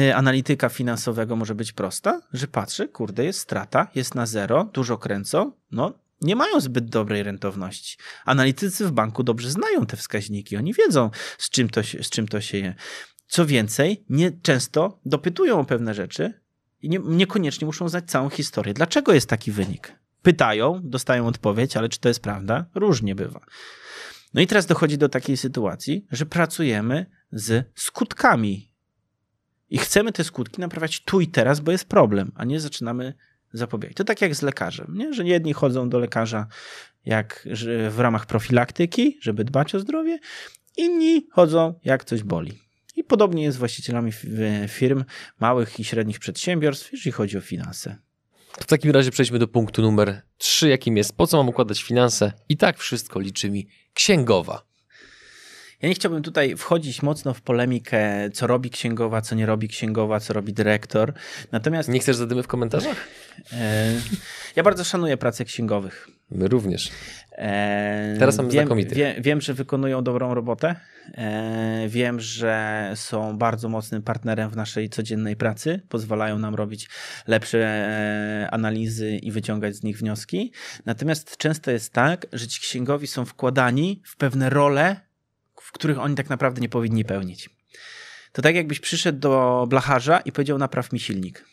y, 0.09 0.15
analityka 0.15 0.69
finansowego 0.69 1.37
może 1.37 1.55
być 1.55 1.73
prosta, 1.73 2.21
że 2.33 2.47
patrzy, 2.47 2.89
kurde, 2.89 3.25
jest 3.25 3.39
strata, 3.39 3.87
jest 3.95 4.15
na 4.15 4.27
zero, 4.27 4.65
dużo 4.65 4.99
kręcą, 4.99 5.53
no 5.71 5.93
nie 6.21 6.37
mają 6.37 6.61
zbyt 6.61 6.91
dobrej 6.91 7.23
rentowności. 7.23 7.99
Analitycy 8.25 8.87
w 8.87 8.93
banku 8.93 9.23
dobrze 9.23 9.51
znają 9.51 9.87
te 9.87 9.97
wskaźniki, 9.97 10.57
oni 10.57 10.75
wiedzą, 10.75 11.11
z 11.39 11.51
czym 11.51 11.71
to 11.71 11.83
się, 11.83 12.03
z 12.03 12.11
czym 12.11 12.29
to 12.29 12.41
się 12.41 12.59
je. 12.59 12.75
Co 13.29 13.47
więcej, 13.47 14.05
nie 14.09 14.33
często 14.43 15.01
dopytują 15.05 15.61
o 15.61 15.65
pewne 15.65 15.95
rzeczy 15.95 16.41
i 16.83 16.89
nie, 16.89 16.99
niekoniecznie 17.05 17.67
muszą 17.67 17.89
znać 17.89 18.05
całą 18.11 18.31
historię. 18.31 18.75
Dlaczego 18.75 19.13
jest 19.13 19.29
taki 19.29 19.53
wynik? 19.53 19.93
Pytają, 20.23 20.81
dostają 20.85 21.27
odpowiedź, 21.27 21.77
ale 21.77 21.89
czy 21.89 22.01
to 22.01 22.09
jest 22.09 22.21
prawda? 22.21 22.67
Różnie 22.75 23.15
bywa. 23.15 23.41
No 24.35 24.41
i 24.41 24.47
teraz 24.47 24.67
dochodzi 24.67 24.99
do 24.99 25.09
takiej 25.09 25.37
sytuacji, 25.37 26.07
że 26.11 26.27
pracujemy 26.27 27.07
z 27.33 27.71
skutkami. 27.75 28.73
I 29.71 29.79
chcemy 29.79 30.13
te 30.13 30.25
skutki 30.25 30.61
naprawiać 30.61 31.01
tu 31.01 31.21
i 31.21 31.29
teraz, 31.29 31.61
bo 31.61 31.73
jest 31.73 31.85
problem, 31.85 32.33
a 32.35 32.45
nie 32.45 32.61
zaczynamy 32.61 33.15
zapobiegać. 33.53 33.97
To 33.97 34.05
tak 34.05 34.21
jak 34.21 34.35
z 34.35 34.43
lekarzem, 34.43 34.95
nie? 34.99 35.13
że 35.15 35.25
jedni 35.25 35.53
chodzą 35.53 35.89
do 35.89 35.99
lekarza 35.99 36.47
jak 37.05 37.49
w 37.91 37.99
ramach 37.99 38.27
profilaktyki, 38.27 39.19
żeby 39.21 39.45
dbać 39.45 39.75
o 39.75 39.81
zdrowie, 39.81 40.19
inni 40.77 41.27
chodzą 41.33 41.81
jak 41.85 42.05
coś 42.05 42.23
boli. 42.23 42.59
I 42.97 43.05
podobnie 43.05 43.43
jest 43.43 43.57
z 43.57 43.59
właścicielami 43.59 44.13
firm, 44.69 45.05
małych 45.41 45.81
i 45.81 45.85
średnich 45.85 46.19
przedsiębiorstw, 46.19 46.93
jeżeli 46.93 47.13
chodzi 47.13 47.39
o 47.39 47.41
finanse. 47.41 47.97
To 48.59 48.65
w 48.65 48.67
takim 48.67 48.91
razie 48.91 49.11
przejdźmy 49.11 49.39
do 49.39 49.49
punktu 49.49 49.83
numer 49.83 50.23
3, 50.37 50.69
jakim 50.69 50.97
jest 50.97 51.17
po 51.17 51.27
co 51.27 51.37
mam 51.37 51.49
układać 51.49 51.83
finanse? 51.83 52.33
I 52.49 52.57
tak 52.57 52.79
wszystko 52.79 53.21
liczy 53.21 53.51
mi 53.51 53.69
księgowa. 53.95 54.68
Ja 55.83 55.89
nie 55.89 55.95
chciałbym 55.95 56.23
tutaj 56.23 56.57
wchodzić 56.57 57.03
mocno 57.03 57.35
w 57.35 57.41
polemikę, 57.41 58.31
co 58.33 58.47
robi 58.47 58.71
księgowa, 58.71 59.21
co 59.21 59.35
nie 59.35 59.47
robi 59.47 59.69
księgowa, 59.69 60.21
co 60.21 60.33
robi 60.33 60.53
dyrektor. 60.53 61.13
Natomiast. 61.53 61.89
Nie 61.89 61.99
chcesz 62.01 62.17
zadymy 62.17 62.43
w 62.43 62.47
komentarzach? 62.47 63.09
E, 63.53 63.93
ja 64.57 64.63
bardzo 64.63 64.85
szanuję 64.85 65.17
pracę 65.17 65.45
księgowych. 65.45 66.09
My 66.31 66.49
również. 66.49 66.91
E, 67.33 68.17
Teraz 68.19 68.37
mamy 68.37 68.51
wiem, 68.51 68.65
znakomity. 68.65 68.95
Wie, 68.95 69.17
wiem, 69.21 69.41
że 69.41 69.55
wykonują 69.55 70.05
dobrą 70.05 70.35
robotę. 70.35 70.77
E, 71.15 71.85
wiem, 71.89 72.21
że 72.21 72.93
są 72.95 73.39
bardzo 73.39 73.69
mocnym 73.69 74.03
partnerem 74.03 74.51
w 74.51 74.57
naszej 74.57 74.89
codziennej 74.89 75.37
pracy. 75.37 75.81
Pozwalają 75.89 76.39
nam 76.39 76.55
robić 76.55 76.89
lepsze 77.27 78.49
analizy 78.53 79.17
i 79.17 79.33
wyciągać 79.33 79.77
z 79.77 79.83
nich 79.83 79.99
wnioski. 79.99 80.53
Natomiast 80.87 81.37
często 81.37 81.71
jest 81.71 81.93
tak, 81.93 82.27
że 82.33 82.47
ci 82.47 82.61
księgowi 82.61 83.07
są 83.07 83.25
wkładani 83.25 84.03
w 84.05 84.17
pewne 84.17 84.51
role 84.51 85.08
w 85.69 85.73
których 85.73 85.99
oni 85.99 86.15
tak 86.15 86.29
naprawdę 86.29 86.61
nie 86.61 86.69
powinni 86.69 87.05
pełnić. 87.05 87.51
To 88.33 88.43
tak 88.43 88.55
jakbyś 88.55 88.81
przyszedł 88.81 89.19
do 89.19 89.67
blacharza 89.69 90.21
i 90.21 90.33
powiedział 90.33 90.59
napraw 90.59 90.93
mi 90.93 91.01
silnik. 91.01 91.45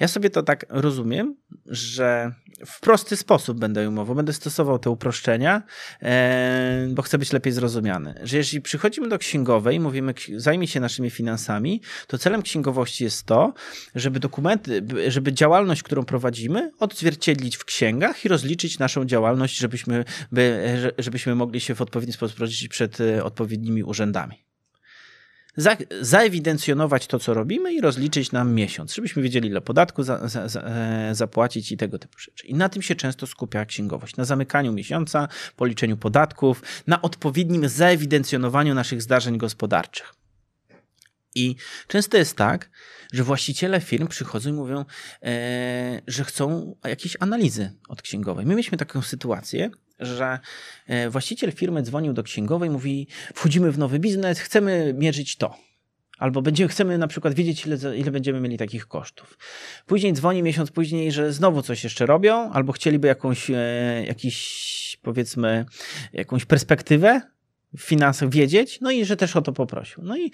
Ja 0.00 0.08
sobie 0.08 0.30
to 0.30 0.42
tak 0.42 0.66
rozumiem, 0.68 1.36
że 1.66 2.32
w 2.66 2.80
prosty 2.80 3.16
sposób 3.16 3.58
będę 3.60 3.88
umował, 3.88 4.16
będę 4.16 4.32
stosował 4.32 4.78
te 4.78 4.90
uproszczenia, 4.90 5.62
e, 6.02 6.88
bo 6.90 7.02
chcę 7.02 7.18
być 7.18 7.32
lepiej 7.32 7.52
zrozumiany. 7.52 8.14
Że 8.22 8.36
jeżeli 8.36 8.62
przychodzimy 8.62 9.08
do 9.08 9.18
księgowej 9.18 9.76
i 9.76 9.80
mówimy, 9.80 10.14
zajmij 10.36 10.68
się 10.68 10.80
naszymi 10.80 11.10
finansami, 11.10 11.82
to 12.06 12.18
celem 12.18 12.42
księgowości 12.42 13.04
jest 13.04 13.26
to, 13.26 13.54
żeby 13.94 14.20
dokumenty, 14.20 14.86
żeby 15.08 15.32
działalność, 15.32 15.82
którą 15.82 16.04
prowadzimy, 16.04 16.70
odzwierciedlić 16.78 17.56
w 17.56 17.64
księgach 17.64 18.24
i 18.24 18.28
rozliczyć 18.28 18.78
naszą 18.78 19.04
działalność, 19.04 19.56
żebyśmy, 19.56 20.04
żebyśmy 20.98 21.34
mogli 21.34 21.60
się 21.60 21.74
w 21.74 21.82
odpowiedni 21.82 22.12
sposób 22.12 22.38
rozliczyć 22.38 22.68
przed 22.68 23.00
e, 23.00 23.24
odpowiednimi 23.24 23.84
urzędami 23.84 24.46
za, 25.56 25.76
zaewidencjonować 26.00 27.06
to, 27.06 27.18
co 27.18 27.34
robimy 27.34 27.72
i 27.74 27.80
rozliczyć 27.80 28.32
nam 28.32 28.54
miesiąc, 28.54 28.94
żebyśmy 28.94 29.22
wiedzieli, 29.22 29.48
ile 29.48 29.60
podatku 29.60 30.02
za, 30.02 30.28
za, 30.28 30.60
e, 30.60 31.14
zapłacić 31.14 31.72
i 31.72 31.76
tego 31.76 31.98
typu 31.98 32.18
rzeczy. 32.18 32.46
I 32.46 32.54
na 32.54 32.68
tym 32.68 32.82
się 32.82 32.94
często 32.94 33.26
skupia 33.26 33.64
księgowość. 33.64 34.16
Na 34.16 34.24
zamykaniu 34.24 34.72
miesiąca, 34.72 35.28
policzeniu 35.56 35.96
podatków, 35.96 36.62
na 36.86 37.02
odpowiednim 37.02 37.68
zaewidencjonowaniu 37.68 38.74
naszych 38.74 39.02
zdarzeń 39.02 39.38
gospodarczych. 39.38 40.14
I 41.34 41.56
często 41.88 42.16
jest 42.16 42.36
tak, 42.36 42.70
że 43.12 43.24
właściciele 43.24 43.80
firm 43.80 44.06
przychodzą 44.06 44.50
i 44.50 44.52
mówią, 44.52 44.84
e, 45.22 46.02
że 46.06 46.24
chcą 46.24 46.76
jakieś 46.84 47.16
analizy 47.20 47.72
od 47.88 48.02
księgowej. 48.02 48.46
My 48.46 48.54
mieliśmy 48.54 48.78
taką 48.78 49.02
sytuację, 49.02 49.70
że 49.98 50.38
e, 50.86 51.10
właściciel 51.10 51.52
firmy 51.52 51.82
dzwonił 51.82 52.12
do 52.12 52.22
księgowej 52.22 52.70
mówi: 52.70 53.08
Wchodzimy 53.34 53.72
w 53.72 53.78
nowy 53.78 53.98
biznes, 53.98 54.40
chcemy 54.40 54.94
mierzyć 54.98 55.36
to. 55.36 55.54
Albo 56.18 56.42
będziemy, 56.42 56.68
chcemy 56.68 56.98
na 56.98 57.06
przykład 57.06 57.34
wiedzieć, 57.34 57.66
ile, 57.66 57.96
ile 57.96 58.10
będziemy 58.10 58.40
mieli 58.40 58.58
takich 58.58 58.86
kosztów. 58.86 59.38
Później 59.86 60.12
dzwoni 60.12 60.42
miesiąc 60.42 60.70
później, 60.70 61.12
że 61.12 61.32
znowu 61.32 61.62
coś 61.62 61.84
jeszcze 61.84 62.06
robią, 62.06 62.50
albo 62.52 62.72
chcieliby 62.72 63.08
jakąś, 63.08 63.50
e, 63.50 64.04
jakiś, 64.06 64.98
powiedzmy, 65.02 65.66
jakąś 66.12 66.44
perspektywę 66.44 67.20
w 67.76 67.82
finansach 67.82 68.30
wiedzieć, 68.30 68.80
no 68.80 68.90
i 68.90 69.04
że 69.04 69.16
też 69.16 69.36
o 69.36 69.42
to 69.42 69.52
poprosił. 69.52 70.02
No 70.02 70.18
i 70.18 70.30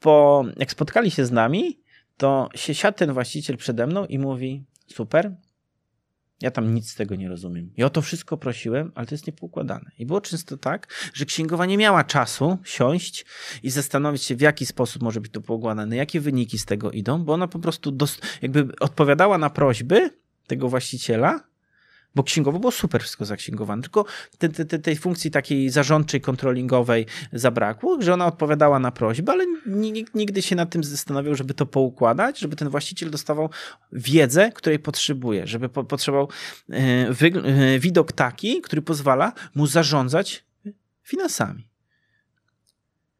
po, 0.00 0.44
jak 0.56 0.70
spotkali 0.70 1.10
się 1.10 1.26
z 1.26 1.30
nami, 1.30 1.80
to 2.16 2.48
się 2.54 2.74
siadł 2.74 2.98
ten 2.98 3.12
właściciel 3.12 3.56
przede 3.56 3.86
mną 3.86 4.06
i 4.06 4.18
mówi: 4.18 4.64
Super, 4.86 5.36
ja 6.40 6.50
tam 6.50 6.74
nic 6.74 6.90
z 6.90 6.94
tego 6.94 7.14
nie 7.14 7.28
rozumiem. 7.28 7.70
I 7.76 7.84
o 7.84 7.90
to 7.90 8.02
wszystko 8.02 8.36
prosiłem, 8.36 8.92
ale 8.94 9.06
to 9.06 9.14
jest 9.14 9.26
niepoukładane. 9.26 9.90
I 9.98 10.06
było 10.06 10.20
często 10.20 10.56
tak, 10.56 11.10
że 11.14 11.24
księgowa 11.24 11.66
nie 11.66 11.78
miała 11.78 12.04
czasu 12.04 12.58
siąść 12.64 13.26
i 13.62 13.70
zastanowić 13.70 14.22
się, 14.22 14.36
w 14.36 14.40
jaki 14.40 14.66
sposób 14.66 15.02
może 15.02 15.20
być 15.20 15.32
to 15.32 15.40
poukładane, 15.40 15.96
jakie 15.96 16.20
wyniki 16.20 16.58
z 16.58 16.64
tego 16.64 16.90
idą, 16.90 17.24
bo 17.24 17.32
ona 17.32 17.48
po 17.48 17.58
prostu 17.58 17.96
jakby 18.42 18.68
odpowiadała 18.80 19.38
na 19.38 19.50
prośby 19.50 20.10
tego 20.46 20.68
właściciela, 20.68 21.40
bo 22.16 22.22
księgowo 22.22 22.58
było 22.58 22.72
super 22.72 23.00
wszystko 23.02 23.24
zaksięgowane, 23.24 23.82
tylko 23.82 24.04
te, 24.38 24.48
te, 24.48 24.78
tej 24.78 24.96
funkcji 24.96 25.30
takiej 25.30 25.70
zarządczej, 25.70 26.20
kontrolingowej 26.20 27.06
zabrakło, 27.32 28.02
że 28.02 28.14
ona 28.14 28.26
odpowiadała 28.26 28.78
na 28.78 28.90
prośby, 28.90 29.32
ale 29.32 29.46
nikt 29.66 30.14
nigdy 30.14 30.42
się 30.42 30.56
nad 30.56 30.70
tym 30.70 30.84
zastanawiał, 30.84 31.34
żeby 31.34 31.54
to 31.54 31.66
poukładać, 31.66 32.38
żeby 32.38 32.56
ten 32.56 32.68
właściciel 32.68 33.10
dostawał 33.10 33.50
wiedzę, 33.92 34.52
której 34.54 34.78
potrzebuje, 34.78 35.46
żeby 35.46 35.68
po, 35.68 35.84
potrzebował 35.84 36.28
e, 36.70 36.74
e, 36.74 37.78
widok 37.78 38.12
taki, 38.12 38.60
który 38.60 38.82
pozwala 38.82 39.32
mu 39.54 39.66
zarządzać 39.66 40.44
finansami. 41.02 41.68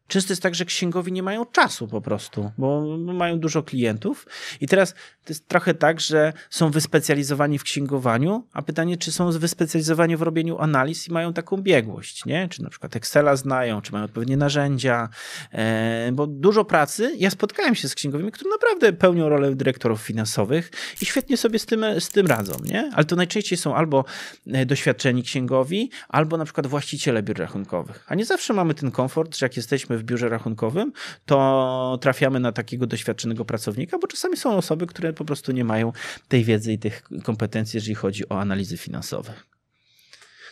Często 0.08 0.32
jest 0.32 0.42
tak, 0.42 0.54
że 0.54 0.64
księgowi 0.64 1.12
nie 1.12 1.22
mają 1.22 1.46
czasu 1.46 1.88
po 1.88 2.00
prostu, 2.00 2.50
bo 2.58 2.96
mają 2.98 3.38
dużo 3.38 3.62
klientów. 3.62 4.26
I 4.60 4.68
teraz 4.68 4.92
to 4.92 5.28
jest 5.28 5.48
trochę 5.48 5.74
tak, 5.74 6.00
że 6.00 6.32
są 6.50 6.70
wyspecjalizowani 6.70 7.58
w 7.58 7.62
księgowaniu, 7.62 8.46
a 8.52 8.62
pytanie, 8.62 8.96
czy 8.96 9.12
są 9.12 9.30
wyspecjalizowani 9.30 10.16
w 10.16 10.22
robieniu 10.22 10.58
analiz 10.58 11.08
i 11.08 11.12
mają 11.12 11.32
taką 11.32 11.56
biegłość, 11.56 12.24
nie? 12.24 12.48
Czy 12.48 12.62
na 12.62 12.70
przykład 12.70 12.96
Excela 12.96 13.36
znają, 13.36 13.82
czy 13.82 13.92
mają 13.92 14.04
odpowiednie 14.04 14.36
narzędzia, 14.36 15.08
e, 15.52 16.10
bo 16.12 16.26
dużo 16.26 16.64
pracy. 16.64 17.14
Ja 17.18 17.30
spotkałem 17.30 17.74
się 17.74 17.88
z 17.88 17.94
księgowymi, 17.94 18.32
którzy 18.32 18.50
naprawdę 18.50 18.92
pełnią 18.92 19.28
rolę 19.28 19.54
dyrektorów 19.54 20.02
finansowych 20.02 20.70
i 21.02 21.06
świetnie 21.06 21.36
sobie 21.36 21.58
z 21.58 21.66
tym, 21.66 21.84
z 21.98 22.08
tym 22.08 22.26
radzą, 22.26 22.54
nie? 22.64 22.90
Ale 22.94 23.04
to 23.04 23.16
najczęściej 23.16 23.58
są 23.58 23.74
albo 23.74 24.04
e, 24.46 24.66
doświadczeni 24.66 25.22
księgowi, 25.22 25.90
albo 26.08 26.36
na 26.36 26.44
przykład 26.44 26.66
właściciele 26.66 27.22
biur 27.22 27.38
rachunkowych. 27.38 28.04
A 28.08 28.14
nie 28.14 28.24
zawsze 28.24 28.52
mamy 28.52 28.74
ten 28.74 28.90
komfort, 28.90 29.36
że 29.36 29.46
jak 29.46 29.56
jesteśmy 29.56 29.95
w 29.98 30.02
biurze 30.02 30.28
rachunkowym, 30.28 30.92
to 31.26 31.98
trafiamy 32.00 32.40
na 32.40 32.52
takiego 32.52 32.86
doświadczonego 32.86 33.44
pracownika, 33.44 33.98
bo 33.98 34.06
czasami 34.06 34.36
są 34.36 34.56
osoby, 34.56 34.86
które 34.86 35.12
po 35.12 35.24
prostu 35.24 35.52
nie 35.52 35.64
mają 35.64 35.92
tej 36.28 36.44
wiedzy 36.44 36.72
i 36.72 36.78
tych 36.78 37.02
kompetencji, 37.24 37.76
jeżeli 37.76 37.94
chodzi 37.94 38.28
o 38.28 38.40
analizy 38.40 38.76
finansowe. 38.76 39.34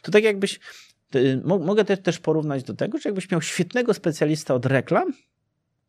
To 0.03 0.13
tak 0.13 0.25
jakbyś, 0.25 0.61
mogę 1.45 1.85
też 1.85 2.19
porównać 2.19 2.63
do 2.63 2.75
tego, 2.75 2.99
że 2.99 3.09
jakbyś 3.09 3.31
miał 3.31 3.43
świetnego 3.43 3.95
specjalista 3.95 4.55
od 4.55 4.67
reklam, 4.67 5.13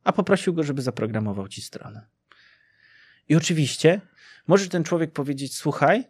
a 0.04 0.14
poprosił 0.14 0.54
go, 0.54 0.64
żeby 0.64 0.82
zaprogramował 0.82 1.48
ci 1.48 1.62
stronę. 1.62 2.06
I 3.30 3.36
oczywiście 3.36 4.02
może 4.48 4.70
ten 4.70 4.84
człowiek 4.84 5.12
powiedzieć: 5.12 5.58
Słuchaj, 5.58 6.04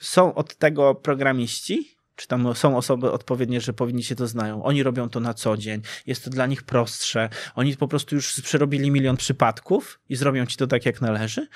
są 0.00 0.34
od 0.34 0.56
tego 0.56 0.94
programiści, 0.94 1.97
czy 2.18 2.28
tam 2.28 2.54
są 2.54 2.76
osoby 2.76 3.10
odpowiednie, 3.10 3.60
że 3.60 3.72
powinni 3.72 4.04
się 4.04 4.14
to 4.14 4.26
znają. 4.26 4.64
Oni 4.64 4.82
robią 4.82 5.08
to 5.08 5.20
na 5.20 5.34
co 5.34 5.56
dzień, 5.56 5.82
jest 6.06 6.24
to 6.24 6.30
dla 6.30 6.46
nich 6.46 6.62
prostsze. 6.62 7.28
Oni 7.54 7.76
po 7.76 7.88
prostu 7.88 8.14
już 8.14 8.40
przerobili 8.40 8.90
milion 8.90 9.16
przypadków 9.16 10.00
i 10.08 10.16
zrobią 10.16 10.46
ci 10.46 10.56
to 10.56 10.66
tak, 10.66 10.86
jak 10.86 11.00
należy. 11.00 11.48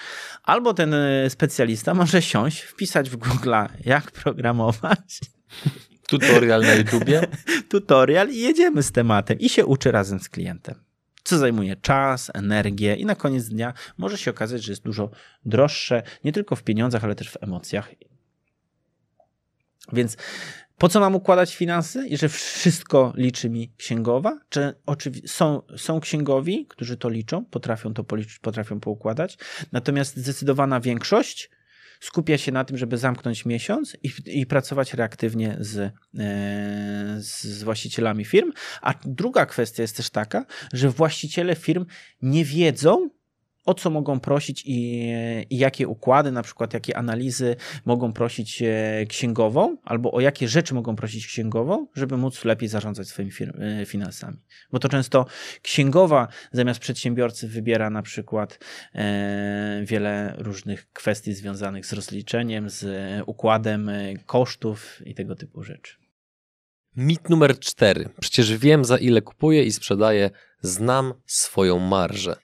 Albo 0.42 0.74
ten 0.74 0.94
e, 0.94 1.30
specjalista 1.30 1.94
może 1.94 2.22
siąść, 2.22 2.60
wpisać 2.60 3.10
w 3.10 3.16
Google, 3.16 3.54
jak 3.84 4.10
programować. 4.10 5.20
Tutorial 6.08 6.62
na 6.62 6.74
YouTubie. 6.74 7.26
Tutorial 7.70 8.28
i 8.28 8.38
jedziemy 8.38 8.82
z 8.82 8.92
tematem 8.92 9.38
i 9.38 9.48
się 9.48 9.66
uczy 9.66 9.92
razem 9.92 10.20
z 10.20 10.28
klientem. 10.28 10.74
Co 11.24 11.38
zajmuje 11.38 11.76
czas, 11.76 12.30
energię 12.34 12.94
i 12.94 13.06
na 13.06 13.14
koniec 13.14 13.48
dnia 13.48 13.72
może 13.98 14.18
się 14.18 14.30
okazać, 14.30 14.64
że 14.64 14.72
jest 14.72 14.82
dużo 14.82 15.10
droższe, 15.44 16.02
nie 16.24 16.32
tylko 16.32 16.56
w 16.56 16.62
pieniądzach, 16.62 17.04
ale 17.04 17.14
też 17.14 17.30
w 17.30 17.42
emocjach 17.42 17.90
więc 19.92 20.16
Po 20.78 20.88
co 20.88 21.00
mam 21.00 21.14
układać 21.14 21.56
finanse 21.56 22.08
i 22.08 22.16
że 22.16 22.28
wszystko 22.28 23.12
liczy 23.16 23.50
mi 23.50 23.72
księgowa? 23.76 24.40
Czy 24.48 24.74
są, 25.26 25.62
są 25.76 26.00
księgowi, 26.00 26.66
którzy 26.68 26.96
to 26.96 27.08
liczą, 27.08 27.44
potrafią 27.44 27.94
to 27.94 28.04
policzyć, 28.04 28.38
potrafią 28.38 28.80
poukładać, 28.80 29.38
natomiast 29.72 30.16
zdecydowana 30.16 30.80
większość 30.80 31.50
skupia 32.02 32.38
się 32.38 32.52
na 32.52 32.64
tym, 32.64 32.78
żeby 32.78 32.98
zamknąć 32.98 33.44
miesiąc 33.44 33.96
i, 34.02 34.12
i 34.26 34.46
pracować 34.46 34.94
reaktywnie 34.94 35.56
z, 35.60 35.78
e, 35.78 35.92
z 37.18 37.62
właścicielami 37.62 38.24
firm. 38.24 38.52
A 38.80 38.94
druga 39.04 39.46
kwestia 39.46 39.82
jest 39.82 39.96
też 39.96 40.10
taka, 40.10 40.46
że 40.72 40.88
właściciele 40.88 41.56
firm 41.56 41.86
nie 42.22 42.44
wiedzą, 42.44 43.10
o 43.64 43.74
co 43.74 43.90
mogą 43.90 44.20
prosić 44.20 44.62
i, 44.66 45.08
i, 45.50 45.58
jakie 45.58 45.88
układy, 45.88 46.32
na 46.32 46.42
przykład 46.42 46.74
jakie 46.74 46.96
analizy 46.96 47.56
mogą 47.84 48.12
prosić 48.12 48.62
e, 48.62 49.06
księgową, 49.08 49.76
albo 49.84 50.12
o 50.12 50.20
jakie 50.20 50.48
rzeczy 50.48 50.74
mogą 50.74 50.96
prosić 50.96 51.26
księgową, 51.26 51.86
żeby 51.94 52.16
móc 52.16 52.44
lepiej 52.44 52.68
zarządzać 52.68 53.08
swoimi 53.08 53.32
e, 53.58 53.86
finansami. 53.86 54.36
Bo 54.72 54.78
to 54.78 54.88
często 54.88 55.26
księgowa 55.62 56.28
zamiast 56.52 56.80
przedsiębiorcy 56.80 57.48
wybiera 57.48 57.90
na 57.90 58.02
przykład 58.02 58.58
e, 58.94 59.82
wiele 59.84 60.34
różnych 60.38 60.92
kwestii 60.92 61.34
związanych 61.34 61.86
z 61.86 61.92
rozliczeniem, 61.92 62.70
z 62.70 62.86
układem 63.26 63.90
kosztów 64.26 65.02
i 65.06 65.14
tego 65.14 65.34
typu 65.34 65.62
rzeczy. 65.62 66.02
Mit 66.96 67.30
numer 67.30 67.58
cztery. 67.58 68.08
Przecież 68.20 68.56
wiem, 68.56 68.84
za 68.84 68.98
ile 68.98 69.22
kupuję 69.22 69.64
i 69.64 69.72
sprzedaję, 69.72 70.30
znam 70.60 71.14
swoją 71.26 71.78
marżę. 71.78 72.36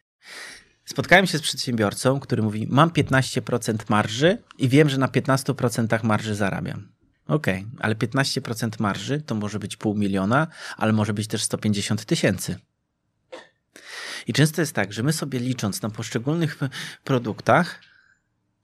Spotkałem 0.88 1.26
się 1.26 1.38
z 1.38 1.42
przedsiębiorcą, 1.42 2.21
który 2.21 2.42
mówi: 2.42 2.66
Mam 2.71 2.90
15% 2.90 3.78
marży 3.88 4.38
i 4.59 4.68
wiem, 4.68 4.88
że 4.88 4.99
na 4.99 5.09
15% 5.09 6.04
marży 6.04 6.35
zarabiam. 6.35 6.88
Okej, 7.26 7.59
okay, 7.59 7.78
ale 7.80 7.95
15% 7.95 8.80
marży 8.80 9.21
to 9.21 9.35
może 9.35 9.59
być 9.59 9.76
pół 9.76 9.95
miliona, 9.95 10.47
ale 10.76 10.92
może 10.92 11.14
być 11.14 11.26
też 11.26 11.42
150 11.42 12.04
tysięcy. 12.04 12.59
I 14.26 14.33
często 14.33 14.62
jest 14.62 14.73
tak, 14.73 14.92
że 14.92 15.02
my 15.02 15.12
sobie 15.12 15.38
licząc 15.38 15.83
na 15.83 15.90
poszczególnych 15.90 16.59
produktach, 17.04 17.80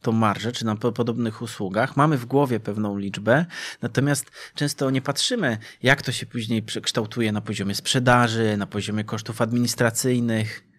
tą 0.00 0.12
marżę, 0.12 0.52
czy 0.52 0.64
na 0.64 0.76
podobnych 0.76 1.42
usługach, 1.42 1.96
mamy 1.96 2.18
w 2.18 2.26
głowie 2.26 2.60
pewną 2.60 2.98
liczbę, 2.98 3.46
natomiast 3.82 4.30
często 4.54 4.90
nie 4.90 5.02
patrzymy, 5.02 5.58
jak 5.82 6.02
to 6.02 6.12
się 6.12 6.26
później 6.26 6.62
przekształtuje 6.62 7.32
na 7.32 7.40
poziomie 7.40 7.74
sprzedaży, 7.74 8.56
na 8.56 8.66
poziomie 8.66 9.04
kosztów 9.04 9.40
administracyjnych 9.40 10.73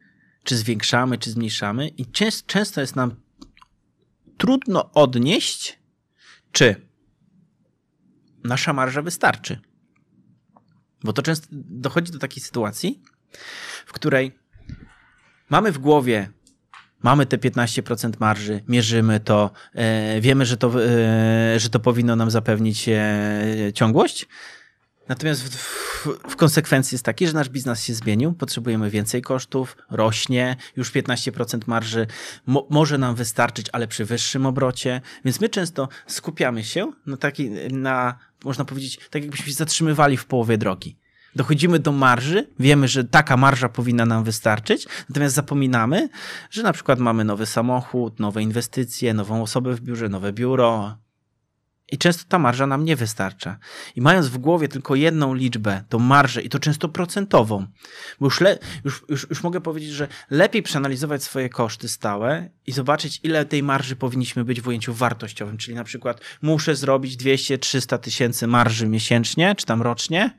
czy 0.45 0.57
zwiększamy, 0.57 1.17
czy 1.17 1.31
zmniejszamy, 1.31 1.87
i 1.87 2.05
często 2.45 2.81
jest 2.81 2.95
nam 2.95 3.15
trudno 4.37 4.91
odnieść, 4.91 5.79
czy 6.51 6.87
nasza 8.43 8.73
marża 8.73 9.01
wystarczy. 9.01 9.59
Bo 11.03 11.13
to 11.13 11.21
często 11.21 11.47
dochodzi 11.51 12.11
do 12.11 12.19
takiej 12.19 12.43
sytuacji, 12.43 13.01
w 13.85 13.93
której 13.93 14.31
mamy 15.49 15.71
w 15.71 15.77
głowie, 15.77 16.29
mamy 17.03 17.25
te 17.25 17.37
15% 17.37 18.13
marży, 18.19 18.63
mierzymy 18.67 19.19
to, 19.19 19.51
e, 19.73 20.21
wiemy, 20.21 20.45
że 20.45 20.57
to, 20.57 20.85
e, 20.85 21.59
że 21.59 21.69
to 21.69 21.79
powinno 21.79 22.15
nam 22.15 22.31
zapewnić 22.31 22.89
e, 22.89 23.71
ciągłość, 23.73 24.27
Natomiast 25.07 25.43
w, 25.43 25.49
w, 25.49 26.31
w, 26.31 26.35
konsekwencji 26.35 26.95
jest 26.95 27.05
taki, 27.05 27.27
że 27.27 27.33
nasz 27.33 27.49
biznes 27.49 27.83
się 27.83 27.93
zmienił, 27.93 28.33
potrzebujemy 28.33 28.89
więcej 28.89 29.21
kosztów, 29.21 29.77
rośnie, 29.89 30.55
już 30.75 30.91
15% 30.91 31.59
marży 31.67 32.07
mo, 32.45 32.67
może 32.69 32.97
nam 32.97 33.15
wystarczyć, 33.15 33.67
ale 33.73 33.87
przy 33.87 34.05
wyższym 34.05 34.45
obrocie, 34.45 35.01
więc 35.25 35.39
my 35.39 35.49
często 35.49 35.89
skupiamy 36.07 36.63
się 36.63 36.91
na 37.05 37.17
taki, 37.17 37.49
na, 37.71 38.17
można 38.43 38.65
powiedzieć, 38.65 38.99
tak 39.09 39.21
jakbyśmy 39.21 39.45
się 39.45 39.53
zatrzymywali 39.53 40.17
w 40.17 40.25
połowie 40.25 40.57
drogi. 40.57 40.97
Dochodzimy 41.35 41.79
do 41.79 41.91
marży, 41.91 42.47
wiemy, 42.59 42.87
że 42.87 43.03
taka 43.03 43.37
marża 43.37 43.69
powinna 43.69 44.05
nam 44.05 44.23
wystarczyć, 44.23 44.87
natomiast 45.09 45.35
zapominamy, 45.35 46.09
że 46.51 46.63
na 46.63 46.73
przykład 46.73 46.99
mamy 46.99 47.23
nowy 47.23 47.45
samochód, 47.45 48.19
nowe 48.19 48.43
inwestycje, 48.43 49.13
nową 49.13 49.41
osobę 49.41 49.73
w 49.73 49.81
biurze, 49.81 50.09
nowe 50.09 50.33
biuro, 50.33 50.97
i 51.91 51.97
często 51.97 52.23
ta 52.29 52.39
marża 52.39 52.67
nam 52.67 52.85
nie 52.85 52.95
wystarcza. 52.95 53.57
I 53.95 54.01
mając 54.01 54.27
w 54.27 54.37
głowie 54.37 54.67
tylko 54.67 54.95
jedną 54.95 55.33
liczbę, 55.33 55.83
tą 55.89 55.99
marżę, 55.99 56.41
i 56.41 56.49
to 56.49 56.59
często 56.59 56.89
procentową, 56.89 57.67
bo 58.19 58.25
już, 58.25 58.41
le, 58.41 58.59
już, 58.85 59.03
już, 59.09 59.27
już 59.29 59.43
mogę 59.43 59.61
powiedzieć, 59.61 59.89
że 59.89 60.07
lepiej 60.29 60.63
przeanalizować 60.63 61.23
swoje 61.23 61.49
koszty 61.49 61.89
stałe 61.89 62.49
i 62.67 62.71
zobaczyć, 62.71 63.19
ile 63.23 63.45
tej 63.45 63.63
marży 63.63 63.95
powinniśmy 63.95 64.45
być 64.45 64.61
w 64.61 64.67
ujęciu 64.67 64.93
wartościowym. 64.93 65.57
Czyli 65.57 65.75
na 65.75 65.83
przykład 65.83 66.21
muszę 66.41 66.75
zrobić 66.75 67.17
200-300 67.17 67.97
tysięcy 67.97 68.47
marży 68.47 68.87
miesięcznie, 68.87 69.55
czy 69.55 69.65
tam 69.65 69.81
rocznie, 69.81 70.37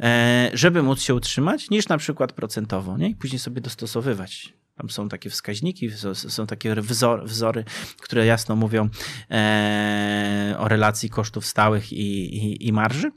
e, 0.00 0.50
żeby 0.54 0.82
móc 0.82 1.00
się 1.00 1.14
utrzymać, 1.14 1.70
niż 1.70 1.88
na 1.88 1.98
przykład 1.98 2.32
procentowo, 2.32 2.98
nie? 2.98 3.08
I 3.08 3.14
później 3.14 3.38
sobie 3.38 3.60
dostosowywać 3.60 4.59
tam 4.80 4.90
są 4.90 5.08
takie 5.08 5.30
wskaźniki, 5.30 5.90
są 6.14 6.46
takie 6.46 6.74
wzor, 6.74 7.24
wzory, 7.26 7.64
które 8.00 8.26
jasno 8.26 8.56
mówią 8.56 8.88
e, 9.30 10.54
o 10.58 10.68
relacji 10.68 11.10
kosztów 11.10 11.46
stałych 11.46 11.92
i, 11.92 12.36
i, 12.36 12.66
i 12.68 12.72
marży 12.72 13.10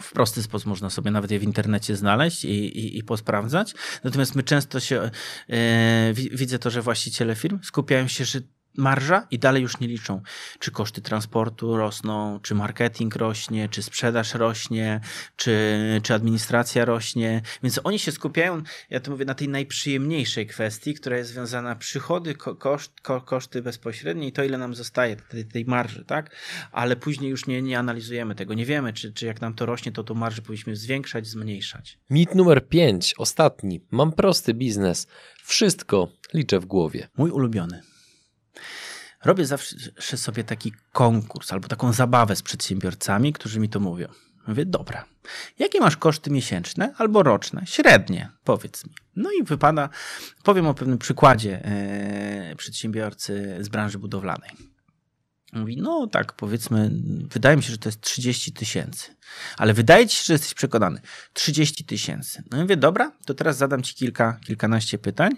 w 0.00 0.12
prosty 0.12 0.42
sposób 0.42 0.66
można 0.66 0.90
sobie 0.90 1.10
nawet 1.10 1.30
je 1.30 1.38
w 1.38 1.42
internecie 1.42 1.96
znaleźć 1.96 2.44
i, 2.44 2.48
i, 2.48 2.98
i 2.98 3.04
posprawdzać. 3.04 3.74
Natomiast 4.04 4.34
my 4.34 4.42
często 4.42 4.80
się, 4.80 5.10
e, 5.50 6.12
widzę 6.14 6.58
to, 6.58 6.70
że 6.70 6.82
właściciele 6.82 7.34
firm 7.34 7.58
skupiają 7.62 8.08
się, 8.08 8.24
że 8.24 8.40
marża 8.76 9.26
i 9.30 9.38
dalej 9.38 9.62
już 9.62 9.80
nie 9.80 9.88
liczą, 9.88 10.22
czy 10.58 10.70
koszty 10.70 11.00
transportu 11.00 11.76
rosną, 11.76 12.40
czy 12.42 12.54
marketing 12.54 13.16
rośnie, 13.16 13.68
czy 13.68 13.82
sprzedaż 13.82 14.34
rośnie, 14.34 15.00
czy, 15.36 15.78
czy 16.02 16.14
administracja 16.14 16.84
rośnie. 16.84 17.42
Więc 17.62 17.80
oni 17.84 17.98
się 17.98 18.12
skupiają, 18.12 18.62
ja 18.90 19.00
to 19.00 19.10
mówię, 19.10 19.24
na 19.24 19.34
tej 19.34 19.48
najprzyjemniejszej 19.48 20.46
kwestii, 20.46 20.94
która 20.94 21.16
jest 21.16 21.30
związana 21.30 21.76
przychody, 21.76 22.34
koszt, 22.34 23.00
koszty 23.24 23.62
bezpośrednie 23.62 24.28
i 24.28 24.32
to, 24.32 24.44
ile 24.44 24.58
nam 24.58 24.74
zostaje 24.74 25.16
tej, 25.16 25.44
tej 25.44 25.64
marży, 25.64 26.04
tak? 26.04 26.36
Ale 26.72 26.96
później 26.96 27.30
już 27.30 27.46
nie, 27.46 27.62
nie 27.62 27.78
analizujemy 27.78 28.34
tego. 28.34 28.54
Nie 28.54 28.66
wiemy, 28.66 28.92
czy, 28.92 29.12
czy 29.12 29.26
jak 29.26 29.40
nam 29.40 29.54
to 29.54 29.66
rośnie, 29.66 29.92
to 29.92 30.04
tą 30.04 30.14
marżę 30.14 30.42
powinniśmy 30.42 30.76
zwiększać, 30.76 31.26
zmniejszać. 31.26 31.98
Mit 32.10 32.34
numer 32.34 32.68
5, 32.68 33.14
ostatni. 33.18 33.80
Mam 33.90 34.12
prosty 34.12 34.54
biznes. 34.54 35.06
Wszystko 35.42 36.08
liczę 36.34 36.60
w 36.60 36.66
głowie. 36.66 37.08
Mój 37.16 37.30
ulubiony 37.30 37.82
robię 39.24 39.46
zawsze 39.46 40.16
sobie 40.16 40.44
taki 40.44 40.72
konkurs 40.92 41.52
albo 41.52 41.68
taką 41.68 41.92
zabawę 41.92 42.36
z 42.36 42.42
przedsiębiorcami, 42.42 43.32
którzy 43.32 43.60
mi 43.60 43.68
to 43.68 43.80
mówią. 43.80 44.08
Mówię, 44.46 44.66
dobra, 44.66 45.04
jakie 45.58 45.80
masz 45.80 45.96
koszty 45.96 46.30
miesięczne 46.30 46.94
albo 46.98 47.22
roczne? 47.22 47.62
Średnie, 47.66 48.30
powiedz 48.44 48.84
mi. 48.84 48.94
No 49.16 49.30
i 49.40 49.44
wypada, 49.44 49.88
powiem 50.42 50.66
o 50.66 50.74
pewnym 50.74 50.98
przykładzie 50.98 51.64
e, 51.64 52.56
przedsiębiorcy 52.56 53.58
z 53.60 53.68
branży 53.68 53.98
budowlanej. 53.98 54.50
Mówi, 55.52 55.76
no 55.76 56.06
tak, 56.06 56.32
powiedzmy, 56.32 56.90
wydaje 57.30 57.56
mi 57.56 57.62
się, 57.62 57.70
że 57.70 57.78
to 57.78 57.88
jest 57.88 58.00
30 58.00 58.52
tysięcy. 58.52 59.16
Ale 59.56 59.74
wydaje 59.74 60.06
ci 60.06 60.16
się, 60.16 60.24
że 60.26 60.32
jesteś 60.32 60.54
przekonany. 60.54 61.00
30 61.32 61.84
tysięcy. 61.84 62.42
No 62.50 62.58
i 62.58 62.60
mówię, 62.60 62.76
dobra, 62.76 63.12
to 63.26 63.34
teraz 63.34 63.56
zadam 63.56 63.82
ci 63.82 63.94
kilka, 63.94 64.38
kilkanaście 64.46 64.98
pytań, 64.98 65.32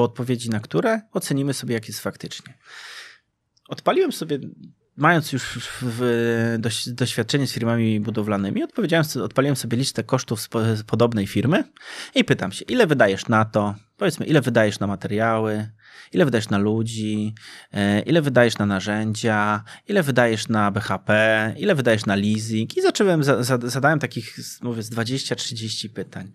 po 0.00 0.04
odpowiedzi 0.04 0.50
na 0.50 0.60
które 0.60 1.00
ocenimy 1.12 1.54
sobie, 1.54 1.74
jak 1.74 1.88
jest 1.88 2.00
faktycznie. 2.00 2.54
Odpaliłem 3.68 4.12
sobie, 4.12 4.38
mając 4.96 5.32
już 5.32 5.58
w, 5.82 6.58
doświadczenie 6.86 7.46
z 7.46 7.52
firmami 7.52 8.00
budowlanymi, 8.00 8.62
odpowiedziałem, 8.62 9.06
odpaliłem 9.22 9.56
sobie 9.56 9.76
listę 9.76 10.04
kosztów 10.04 10.40
z 10.76 10.82
podobnej 10.82 11.26
firmy 11.26 11.64
i 12.14 12.24
pytam 12.24 12.52
się, 12.52 12.64
ile 12.64 12.86
wydajesz 12.86 13.28
na 13.28 13.44
to, 13.44 13.74
powiedzmy, 13.96 14.26
ile 14.26 14.40
wydajesz 14.40 14.80
na 14.80 14.86
materiały, 14.86 15.70
ile 16.12 16.24
wydajesz 16.24 16.48
na 16.48 16.58
ludzi, 16.58 17.34
e, 17.72 18.00
ile 18.00 18.22
wydajesz 18.22 18.58
na 18.58 18.66
narzędzia, 18.66 19.64
ile 19.88 20.02
wydajesz 20.02 20.48
na 20.48 20.70
BHP, 20.70 21.10
ile 21.58 21.74
wydajesz 21.74 22.06
na 22.06 22.16
leasing? 22.16 22.76
I 22.76 22.82
zacząłem, 22.82 23.22
zadałem 23.62 23.98
takich, 23.98 24.36
mówię, 24.62 24.82
z 24.82 24.90
20-30 24.90 25.88
pytań. 25.88 26.32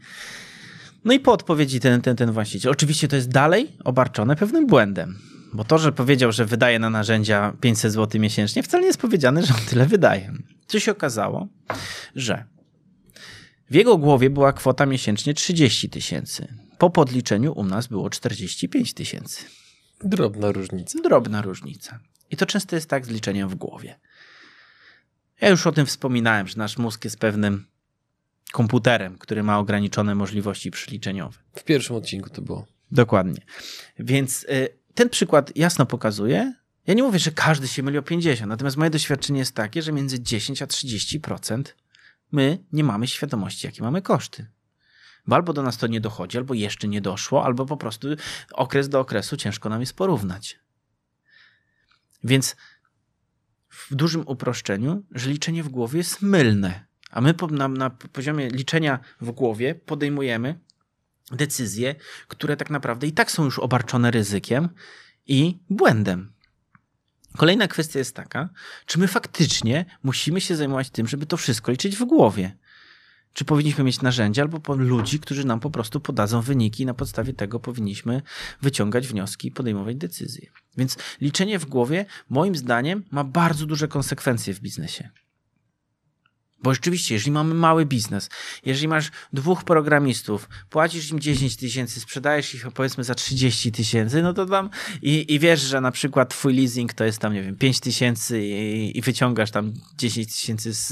No 1.06 1.14
i 1.14 1.20
po 1.20 1.32
odpowiedzi 1.32 1.80
ten, 1.80 2.02
ten, 2.02 2.16
ten 2.16 2.32
właściciel. 2.32 2.72
Oczywiście 2.72 3.08
to 3.08 3.16
jest 3.16 3.30
dalej 3.30 3.78
obarczone 3.84 4.36
pewnym 4.36 4.68
błędem 4.68 5.18
bo 5.56 5.64
to, 5.64 5.78
że 5.78 5.92
powiedział, 5.92 6.32
że 6.32 6.46
wydaje 6.46 6.80
na 6.80 6.90
narzędzia 6.90 7.54
500 7.62 7.94
zł 7.94 8.22
miesięcznie, 8.22 8.64
wcale 8.64 8.82
nie 8.82 8.88
jest 8.88 9.02
powiedziane, 9.02 9.44
że 9.44 9.54
on 9.54 9.60
tyle 9.70 9.86
wydaje. 9.86 10.34
Co 10.68 10.80
się 10.80 10.92
okazało, 10.92 11.48
że 12.16 12.46
w 13.70 13.76
jego 13.76 13.98
głowie 13.98 14.30
była 14.30 14.54
kwota 14.54 14.86
miesięcznie 14.86 15.34
30 15.34 15.90
tysięcy. 15.90 16.48
Po 16.78 16.90
podliczeniu 16.90 17.54
u 17.54 17.64
nas 17.64 17.88
było 17.88 18.10
45 18.10 18.94
tysięcy. 18.94 19.46
Drobna 20.04 20.52
różnica. 20.52 21.00
Drobna 21.04 21.42
różnica. 21.42 22.00
I 22.32 22.38
to 22.38 22.46
często 22.46 22.76
jest 22.76 22.90
tak 22.90 23.06
z 23.06 23.10
liczeniem 23.10 23.50
w 23.50 23.56
głowie. 23.56 24.00
Ja 25.42 25.50
już 25.50 25.68
o 25.68 25.72
tym 25.72 25.86
wspominałem, 25.86 26.48
że 26.48 26.58
nasz 26.58 26.78
mózg 26.78 27.04
jest 27.04 27.20
pewnym 27.20 27.66
komputerem, 28.52 29.18
który 29.18 29.44
ma 29.44 29.60
ograniczone 29.60 30.16
możliwości 30.16 30.72
przyliczeniowe. 30.72 31.38
W 31.56 31.64
pierwszym 31.64 31.96
odcinku 31.96 32.30
to 32.30 32.42
było. 32.42 32.66
Dokładnie. 32.92 33.42
Więc 34.00 34.44
y, 34.44 34.70
ten 34.96 35.10
przykład 35.10 35.58
jasno 35.58 35.86
pokazuje, 35.86 36.54
Ja 36.88 36.94
nie 36.94 37.04
mówię, 37.04 37.20
że 37.20 37.32
każdy 37.32 37.68
się 37.68 37.84
myli 37.84 37.98
o 37.98 38.02
50, 38.02 38.50
natomiast 38.50 38.78
moje 38.78 38.90
doświadczenie 38.90 39.40
jest 39.40 39.56
takie, 39.56 39.82
że 39.82 39.92
między 39.92 40.20
10 40.22 40.62
a 40.62 40.66
30% 40.66 41.64
my 42.32 42.64
nie 42.72 42.84
mamy 42.84 43.08
świadomości, 43.08 43.68
jakie 43.68 43.84
mamy 43.84 44.02
koszty. 44.02 44.48
Bo 45.28 45.36
albo 45.36 45.54
do 45.54 45.64
nas 45.64 45.78
to 45.78 45.88
nie 45.88 46.02
dochodzi, 46.02 46.38
albo 46.38 46.54
jeszcze 46.54 46.88
nie 46.88 47.02
doszło, 47.02 47.46
albo 47.46 47.66
po 47.66 47.78
prostu 47.78 48.08
okres 48.54 48.90
do 48.90 49.00
okresu 49.00 49.38
ciężko 49.38 49.70
nam 49.70 49.80
jest 49.80 49.94
porównać. 49.94 50.60
Więc 52.24 52.56
w 53.70 53.96
dużym 53.96 54.28
uproszczeniu, 54.28 55.04
że 55.12 55.30
liczenie 55.30 55.64
w 55.64 55.70
głowie 55.70 55.98
jest 55.98 56.22
mylne. 56.22 56.86
A 57.16 57.22
my 57.22 57.34
na, 57.52 57.68
na 57.68 57.90
poziomie 57.90 58.50
liczenia 58.50 59.00
w 59.22 59.32
głowie 59.32 59.76
podejmujemy 59.76 60.60
decyzje, 61.32 61.96
które 62.28 62.58
tak 62.58 62.70
naprawdę 62.70 63.08
i 63.08 63.12
tak 63.12 63.32
są 63.32 63.44
już 63.46 63.60
obarczone 63.60 64.12
ryzykiem 64.12 64.70
i 65.28 65.60
błędem. 65.70 66.34
Kolejna 67.38 67.68
kwestia 67.68 68.00
jest 68.00 68.16
taka, 68.16 68.50
czy 68.86 69.00
my 69.00 69.08
faktycznie 69.08 69.86
musimy 70.04 70.42
się 70.42 70.56
zajmować 70.56 70.90
tym, 70.90 71.08
żeby 71.08 71.26
to 71.26 71.38
wszystko 71.38 71.72
liczyć 71.72 71.96
w 71.96 72.06
głowie. 72.06 72.58
Czy 73.34 73.46
powinniśmy 73.46 73.84
mieć 73.84 74.02
narzędzia 74.02 74.42
albo 74.42 74.76
ludzi, 74.76 75.20
którzy 75.20 75.46
nam 75.46 75.60
po 75.60 75.70
prostu 75.70 76.00
podadzą 76.00 76.42
wyniki 76.42 76.84
i 76.84 76.86
na 76.86 76.94
podstawie 76.94 77.34
tego 77.34 77.60
powinniśmy 77.60 78.22
wyciągać 78.62 79.08
wnioski 79.08 79.48
i 79.48 79.52
podejmować 79.52 79.96
decyzje. 79.96 80.50
Więc 80.78 80.98
liczenie 81.22 81.60
w 81.60 81.66
głowie, 81.66 82.06
moim 82.30 82.56
zdaniem, 82.56 83.04
ma 83.12 83.24
bardzo 83.24 83.66
duże 83.66 83.88
konsekwencje 83.88 84.54
w 84.54 84.60
biznesie. 84.60 85.10
Bo 86.64 86.74
rzeczywiście, 86.74 87.14
jeżeli 87.16 87.32
mamy 87.32 87.54
mały 87.54 87.86
biznes, 87.86 88.30
jeżeli 88.66 88.88
masz 88.88 89.12
dwóch 89.34 89.64
programistów, 89.64 90.50
płacisz 90.70 91.12
im 91.12 91.20
10 91.20 91.58
tysięcy, 91.58 92.00
sprzedajesz 92.00 92.56
ich 92.56 92.68
powiedzmy 92.74 93.04
za 93.04 93.16
30 93.16 93.72
tysięcy, 93.72 94.22
no 94.22 94.34
to 94.34 94.46
tam 94.46 94.70
i, 95.02 95.34
i 95.34 95.40
wiesz, 95.40 95.62
że 95.62 95.82
na 95.82 95.92
przykład 95.92 96.30
twój 96.30 96.54
leasing 96.54 96.94
to 96.94 97.04
jest 97.04 97.20
tam, 97.20 97.34
nie 97.34 97.44
wiem, 97.44 97.56
5 97.56 97.80
tysięcy 97.80 98.42
i, 98.44 98.98
i, 98.98 99.02
wyciągasz 99.02 99.52
tam 99.52 99.74
10 99.98 100.28
tysięcy 100.28 100.74
z, 100.74 100.88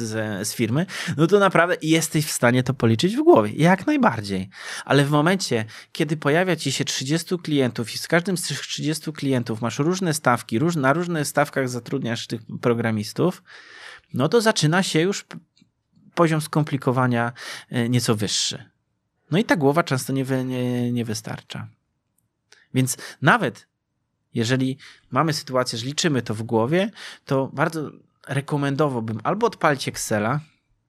z, 0.48 0.54
firmy, 0.54 0.86
no 1.18 1.28
to 1.28 1.40
naprawdę 1.40 1.76
jesteś 1.82 2.26
w 2.26 2.32
stanie 2.32 2.64
to 2.64 2.74
policzyć 2.74 3.16
w 3.16 3.24
głowie. 3.24 3.52
Jak 3.56 3.88
najbardziej. 3.88 4.50
Ale 4.86 5.06
w 5.06 5.12
momencie, 5.12 5.66
kiedy 5.92 6.18
pojawia 6.18 6.56
ci 6.56 6.72
się 6.72 6.86
30 6.86 7.38
klientów 7.38 7.94
i 7.94 7.98
z 7.98 8.08
każdym 8.08 8.38
z 8.38 8.48
tych 8.48 8.62
30 8.62 9.14
klientów 9.14 9.62
masz 9.62 9.80
różne 9.80 10.14
stawki, 10.14 10.60
róż, 10.60 10.76
na 10.76 10.94
różnych 10.94 11.28
stawkach 11.28 11.70
zatrudniasz 11.70 12.28
tych 12.28 12.42
programistów, 12.62 13.44
no 14.14 14.30
to 14.30 14.42
zaczyna 14.42 14.84
się 14.84 15.02
już 15.02 15.26
poziom 16.16 16.42
skomplikowania 16.42 17.32
e, 17.70 17.90
nieco 17.90 18.16
wyższy. 18.16 18.70
No 19.32 19.38
i 19.38 19.44
ta 19.44 19.56
głowa 19.56 19.84
często 19.84 20.14
nie, 20.14 20.26
wy, 20.26 20.46
nie, 20.46 20.92
nie 20.92 21.06
wystarcza. 21.06 21.68
Więc 22.74 22.98
nawet 23.22 23.68
jeżeli 24.34 24.78
mamy 25.12 25.34
sytuację, 25.34 25.80
że 25.80 25.86
liczymy 25.86 26.22
to 26.22 26.34
w 26.34 26.44
głowie, 26.44 26.92
to 27.26 27.50
bardzo 27.54 27.92
rekomendowałbym 28.28 29.20
albo 29.24 29.48
odpalić 29.48 29.88
Excela, 29.88 30.40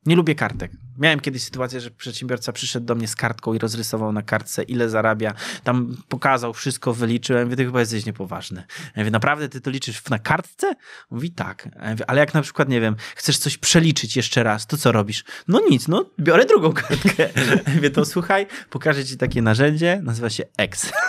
nie 0.07 0.17
lubię 0.17 0.35
kartek. 0.35 0.73
Miałem 0.99 1.21
kiedyś 1.21 1.43
sytuację, 1.43 1.81
że 1.81 1.91
przedsiębiorca 1.91 2.53
przyszedł 2.53 2.87
do 2.87 2.95
mnie 2.95 3.09
z 3.09 3.17
kartką 3.17 3.55
i 3.55 3.59
rozrysował 3.59 4.13
na 4.13 4.23
kartce, 4.23 4.63
ile 4.63 4.89
zarabia. 4.89 5.35
Tam 5.65 5.97
pokazał 6.09 6.53
wszystko, 6.53 6.95
wyliczyłem. 6.95 7.41
Ja 7.41 7.45
mówię, 7.45 7.57
ty 7.57 7.65
chyba 7.65 7.81
jesteś 7.81 8.07
niepoważny. 8.07 8.65
Ja 8.97 9.03
mówię, 9.03 9.11
naprawdę 9.11 9.49
ty 9.49 9.61
to 9.61 9.71
liczysz 9.71 10.05
na 10.11 10.19
kartce? 10.19 10.75
Mówi, 11.11 11.31
tak. 11.31 11.69
Ja 11.83 11.91
mówię, 11.91 12.11
ale 12.11 12.21
jak 12.21 12.35
na 12.35 12.43
przykład, 12.43 12.69
nie 12.69 12.81
wiem, 12.81 12.97
chcesz 13.17 13.39
coś 13.39 13.59
przeliczyć 13.59 14.17
jeszcze 14.17 14.43
raz, 14.43 14.67
to 14.67 14.77
co 14.77 14.93
robisz? 14.93 15.25
No 15.49 15.61
nic, 15.71 15.89
no 15.89 16.11
biorę 16.21 16.45
drugą 16.47 16.73
kartkę. 16.73 17.29
Ja 17.67 17.75
mówię, 17.75 17.91
to 17.91 18.05
słuchaj, 18.05 18.47
pokażę 18.71 19.05
ci 19.05 19.17
takie 19.17 19.43
narzędzie, 19.43 20.01
nazywa 20.03 20.31
się 20.31 20.45
Excel. 20.57 20.93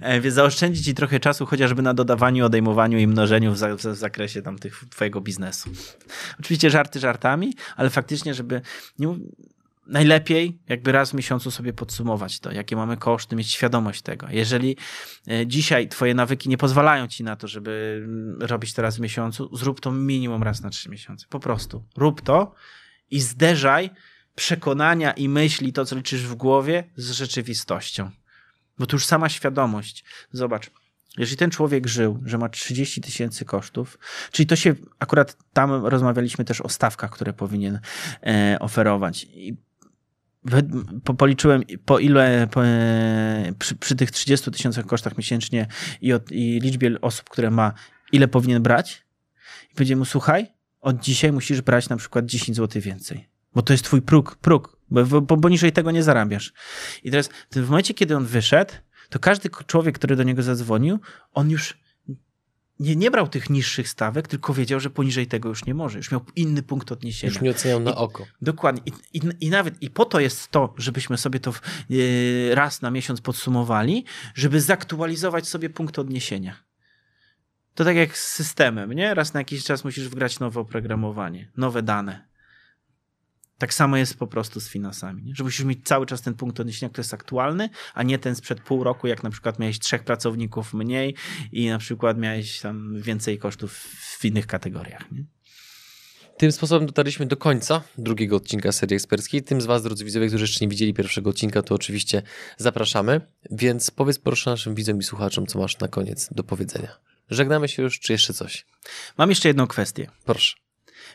Ja 0.00 0.16
mówię, 0.16 0.30
zaoszczędzi 0.30 0.82
ci 0.82 0.94
trochę 0.94 1.20
czasu 1.20 1.46
chociażby 1.46 1.82
na 1.82 1.94
dodawaniu, 1.94 2.46
odejmowaniu 2.46 2.98
i 2.98 3.06
mnożeniu 3.06 3.54
w 3.54 3.96
zakresie 3.96 4.42
tam 4.42 4.58
tych 4.58 4.84
twojego 4.90 5.20
biznesu. 5.20 5.70
Oczywiście 6.40 6.70
żarty 6.70 7.00
żartami, 7.00 7.54
ale 7.76 7.90
faktycznie, 7.92 8.34
żeby 8.34 8.60
nie, 8.98 9.16
najlepiej 9.86 10.58
jakby 10.68 10.92
raz 10.92 11.10
w 11.10 11.14
miesiącu 11.14 11.50
sobie 11.50 11.72
podsumować 11.72 12.40
to, 12.40 12.52
jakie 12.52 12.76
mamy 12.76 12.96
koszty, 12.96 13.36
mieć 13.36 13.50
świadomość 13.50 14.02
tego. 14.02 14.26
Jeżeli 14.30 14.76
e, 15.28 15.46
dzisiaj 15.46 15.88
twoje 15.88 16.14
nawyki 16.14 16.48
nie 16.48 16.58
pozwalają 16.58 17.08
ci 17.08 17.24
na 17.24 17.36
to, 17.36 17.48
żeby 17.48 18.02
mm, 18.04 18.42
robić 18.42 18.72
to 18.72 18.82
raz 18.82 18.96
w 18.96 19.00
miesiącu, 19.00 19.56
zrób 19.56 19.80
to 19.80 19.92
minimum 19.92 20.42
raz 20.42 20.62
na 20.62 20.70
trzy 20.70 20.90
miesiące. 20.90 21.26
Po 21.28 21.40
prostu. 21.40 21.84
Rób 21.96 22.20
to 22.20 22.54
i 23.10 23.20
zderzaj 23.20 23.90
przekonania 24.34 25.12
i 25.12 25.28
myśli, 25.28 25.72
to 25.72 25.84
co 25.84 25.96
liczysz 25.96 26.26
w 26.26 26.34
głowie, 26.34 26.84
z 26.96 27.10
rzeczywistością. 27.10 28.10
Bo 28.78 28.86
to 28.86 28.96
już 28.96 29.06
sama 29.06 29.28
świadomość. 29.28 30.04
Zobacz, 30.30 30.70
jeżeli 31.18 31.36
ten 31.36 31.50
człowiek 31.50 31.86
żył, 31.86 32.20
że 32.24 32.38
ma 32.38 32.48
30 32.48 33.00
tysięcy 33.00 33.44
kosztów, 33.44 33.98
czyli 34.32 34.46
to 34.46 34.56
się 34.56 34.74
akurat 34.98 35.36
tam 35.52 35.86
rozmawialiśmy 35.86 36.44
też 36.44 36.60
o 36.60 36.68
stawkach, 36.68 37.10
które 37.10 37.32
powinien 37.32 37.80
e, 38.26 38.56
oferować. 38.60 39.24
I 39.24 39.56
po, 41.04 41.14
policzyłem, 41.14 41.62
po 41.84 41.98
ile 41.98 42.48
po, 42.50 42.66
e, 42.66 43.52
przy, 43.58 43.76
przy, 43.76 43.96
tych 43.96 44.10
30 44.10 44.50
tysiącach 44.50 44.86
kosztach 44.86 45.18
miesięcznie 45.18 45.66
i, 46.00 46.12
od, 46.12 46.32
i 46.32 46.60
liczbie 46.60 47.00
osób, 47.00 47.30
które 47.30 47.50
ma, 47.50 47.72
ile 48.12 48.28
powinien 48.28 48.62
brać. 48.62 49.06
I 49.72 49.74
powiedziałem 49.74 49.98
mu, 49.98 50.04
słuchaj, 50.04 50.46
od 50.80 51.00
dzisiaj 51.00 51.32
musisz 51.32 51.60
brać 51.60 51.88
na 51.88 51.96
przykład 51.96 52.26
10 52.26 52.56
zł 52.56 52.82
więcej. 52.82 53.28
Bo 53.54 53.62
to 53.62 53.72
jest 53.72 53.84
twój 53.84 54.02
próg, 54.02 54.36
próg 54.36 54.82
bo, 54.92 55.20
bo 55.20 55.36
poniżej 55.36 55.72
tego 55.72 55.90
nie 55.90 56.02
zarabiasz. 56.02 56.52
I 57.02 57.10
teraz 57.10 57.30
w 57.52 57.68
momencie, 57.68 57.94
kiedy 57.94 58.16
on 58.16 58.26
wyszedł, 58.26 58.72
to 59.12 59.18
każdy 59.18 59.50
człowiek, 59.66 59.94
który 59.94 60.16
do 60.16 60.22
niego 60.22 60.42
zadzwonił, 60.42 60.98
on 61.34 61.50
już 61.50 61.78
nie, 62.80 62.96
nie 62.96 63.10
brał 63.10 63.28
tych 63.28 63.50
niższych 63.50 63.88
stawek, 63.88 64.28
tylko 64.28 64.54
wiedział, 64.54 64.80
że 64.80 64.90
poniżej 64.90 65.26
tego 65.26 65.48
już 65.48 65.64
nie 65.64 65.74
może. 65.74 65.98
Już 65.98 66.10
miał 66.10 66.20
inny 66.36 66.62
punkt 66.62 66.92
odniesienia. 66.92 67.32
Już 67.32 67.42
nie 67.42 67.50
oceniał 67.50 67.80
na 67.80 67.96
oko. 67.96 68.26
dokładnie. 68.42 68.82
I, 68.86 69.18
i, 69.18 69.20
I, 69.40 69.50
nawet 69.50 69.82
i 69.82 69.90
po 69.90 70.04
to 70.04 70.20
jest 70.20 70.50
to, 70.50 70.74
żebyśmy 70.78 71.18
sobie 71.18 71.40
to 71.40 71.52
yy, 71.88 72.54
raz 72.54 72.82
na 72.82 72.90
miesiąc 72.90 73.20
podsumowali, 73.20 74.04
żeby 74.34 74.60
zaktualizować 74.60 75.48
sobie 75.48 75.70
punkt 75.70 75.98
odniesienia. 75.98 76.56
To 77.74 77.84
tak 77.84 77.96
jak 77.96 78.18
z 78.18 78.26
systemem, 78.26 78.92
nie? 78.92 79.14
Raz 79.14 79.34
na 79.34 79.40
jakiś 79.40 79.64
czas 79.64 79.84
musisz 79.84 80.08
wgrać 80.08 80.40
nowe 80.40 80.60
oprogramowanie, 80.60 81.50
nowe 81.56 81.82
dane. 81.82 82.31
Tak 83.62 83.74
samo 83.74 83.96
jest 83.96 84.18
po 84.18 84.26
prostu 84.26 84.60
z 84.60 84.68
finansami, 84.68 85.22
nie? 85.22 85.34
że 85.34 85.44
musisz 85.44 85.64
mieć 85.64 85.78
cały 85.84 86.06
czas 86.06 86.22
ten 86.22 86.34
punkt 86.34 86.60
odniesienia, 86.60 86.90
który 86.90 87.00
jest 87.00 87.14
aktualny, 87.14 87.68
a 87.94 88.02
nie 88.02 88.18
ten 88.18 88.34
sprzed 88.34 88.60
pół 88.60 88.84
roku, 88.84 89.06
jak 89.06 89.22
na 89.22 89.30
przykład 89.30 89.58
miałeś 89.58 89.78
trzech 89.78 90.04
pracowników 90.04 90.74
mniej 90.74 91.14
i 91.52 91.68
na 91.68 91.78
przykład 91.78 92.18
miałeś 92.18 92.60
tam 92.60 93.00
więcej 93.00 93.38
kosztów 93.38 93.72
w 94.18 94.24
innych 94.24 94.46
kategoriach. 94.46 95.12
Nie? 95.12 95.24
Tym 96.36 96.52
sposobem 96.52 96.86
dotarliśmy 96.86 97.26
do 97.26 97.36
końca 97.36 97.82
drugiego 97.98 98.36
odcinka 98.36 98.72
serii 98.72 98.96
eksperckiej. 98.96 99.42
Tym 99.42 99.60
z 99.60 99.66
Was, 99.66 99.82
drodzy 99.82 100.04
widzowie, 100.04 100.28
którzy 100.28 100.44
jeszcze 100.44 100.64
nie 100.64 100.68
widzieli 100.68 100.94
pierwszego 100.94 101.30
odcinka, 101.30 101.62
to 101.62 101.74
oczywiście 101.74 102.22
zapraszamy. 102.56 103.20
Więc 103.50 103.90
powiedz 103.90 104.18
proszę 104.18 104.50
naszym 104.50 104.74
widzom 104.74 104.98
i 104.98 105.02
słuchaczom, 105.02 105.46
co 105.46 105.58
masz 105.58 105.78
na 105.78 105.88
koniec 105.88 106.28
do 106.32 106.44
powiedzenia. 106.44 106.98
Żegnamy 107.30 107.68
się 107.68 107.82
już, 107.82 108.00
czy 108.00 108.12
jeszcze 108.12 108.34
coś? 108.34 108.66
Mam 109.18 109.28
jeszcze 109.28 109.48
jedną 109.48 109.66
kwestię. 109.66 110.10
Proszę. 110.24 110.56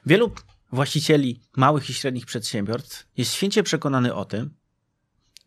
Wielu 0.05 0.31
właścicieli 0.71 1.41
małych 1.57 1.89
i 1.89 1.93
średnich 1.93 2.25
przedsiębiorstw 2.25 3.07
jest 3.17 3.33
święcie 3.33 3.63
przekonany 3.63 4.13
o 4.13 4.25
tym, 4.25 4.53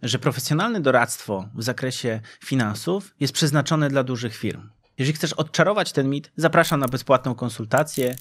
że 0.03 0.19
profesjonalne 0.19 0.81
doradztwo 0.81 1.49
w 1.55 1.63
zakresie 1.63 2.21
finansów 2.45 3.15
jest 3.21 3.33
przeznaczone 3.33 3.89
dla 3.89 4.05
dużych 4.05 4.37
firm. 4.37 4.71
Jeżeli 4.99 5.17
chcesz 5.17 5.33
odczarować 5.33 5.93
ten 5.93 6.11
mit, 6.11 6.33
zapraszam 6.37 6.81
na 6.81 6.89
bezpłatną 6.89 7.35
konsultację, 7.35 8.17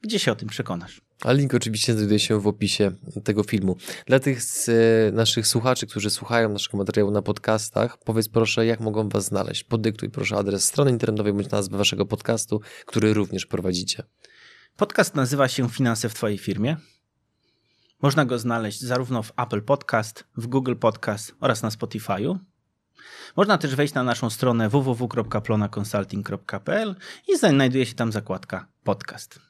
gdzie 0.00 0.18
się 0.18 0.32
o 0.32 0.34
tym 0.34 0.48
przekonasz. 0.48 1.00
A 1.24 1.32
link 1.32 1.54
oczywiście 1.54 1.92
znajduje 1.92 2.18
się 2.18 2.40
w 2.40 2.46
opisie 2.46 2.92
tego 3.24 3.42
filmu. 3.42 3.76
Dla 4.06 4.20
tych 4.20 4.42
z 4.42 4.68
e, 4.68 4.72
naszych 5.12 5.46
słuchaczy, 5.46 5.86
którzy 5.86 6.10
słuchają 6.10 6.48
naszego 6.48 6.78
materiału 6.78 7.10
na 7.10 7.22
podcastach, 7.22 7.98
powiedz 8.04 8.28
proszę, 8.28 8.66
jak 8.66 8.80
mogą 8.80 9.08
Was 9.08 9.24
znaleźć. 9.24 9.64
Podyktuj 9.64 10.10
proszę 10.10 10.36
adres 10.36 10.64
strony 10.64 10.90
internetowej 10.90 11.32
bądź 11.32 11.50
nazwę 11.50 11.78
Waszego 11.78 12.06
podcastu, 12.06 12.60
który 12.86 13.14
również 13.14 13.46
prowadzicie. 13.46 14.02
Podcast 14.76 15.14
nazywa 15.14 15.48
się 15.48 15.68
Finanse 15.68 16.08
w 16.08 16.14
Twojej 16.14 16.38
firmie. 16.38 16.76
Można 18.02 18.24
go 18.24 18.38
znaleźć 18.38 18.80
zarówno 18.80 19.22
w 19.22 19.32
Apple 19.36 19.62
Podcast, 19.62 20.24
w 20.36 20.46
Google 20.46 20.74
Podcast 20.74 21.34
oraz 21.40 21.62
na 21.62 21.68
Spotify'u. 21.68 22.38
Można 23.36 23.58
też 23.58 23.74
wejść 23.74 23.94
na 23.94 24.02
naszą 24.02 24.30
stronę 24.30 24.68
www.plonaconsulting.pl 24.68 26.96
i 27.28 27.36
znajduje 27.36 27.86
się 27.86 27.94
tam 27.94 28.12
zakładka 28.12 28.68
podcast. 28.84 29.40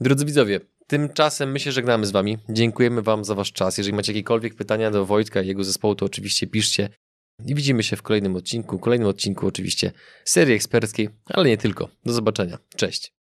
Drodzy 0.00 0.24
widzowie, 0.24 0.60
tymczasem 0.86 1.52
my 1.52 1.60
się 1.60 1.72
żegnamy 1.72 2.06
z 2.06 2.10
Wami. 2.10 2.38
Dziękujemy 2.48 3.02
Wam 3.02 3.24
za 3.24 3.34
Wasz 3.34 3.52
czas. 3.52 3.78
Jeżeli 3.78 3.96
macie 3.96 4.12
jakiekolwiek 4.12 4.54
pytania 4.54 4.90
do 4.90 5.06
Wojtka 5.06 5.42
i 5.42 5.46
jego 5.46 5.64
zespołu, 5.64 5.94
to 5.94 6.06
oczywiście 6.06 6.46
piszcie. 6.46 6.88
I 7.46 7.54
widzimy 7.54 7.82
się 7.82 7.96
w 7.96 8.02
kolejnym 8.02 8.36
odcinku. 8.36 8.78
Kolejnym 8.78 9.08
odcinku 9.08 9.46
oczywiście 9.46 9.92
serii 10.24 10.54
eksperckiej, 10.54 11.08
ale 11.26 11.48
nie 11.48 11.58
tylko. 11.58 11.88
Do 12.04 12.12
zobaczenia. 12.12 12.58
Cześć. 12.76 13.17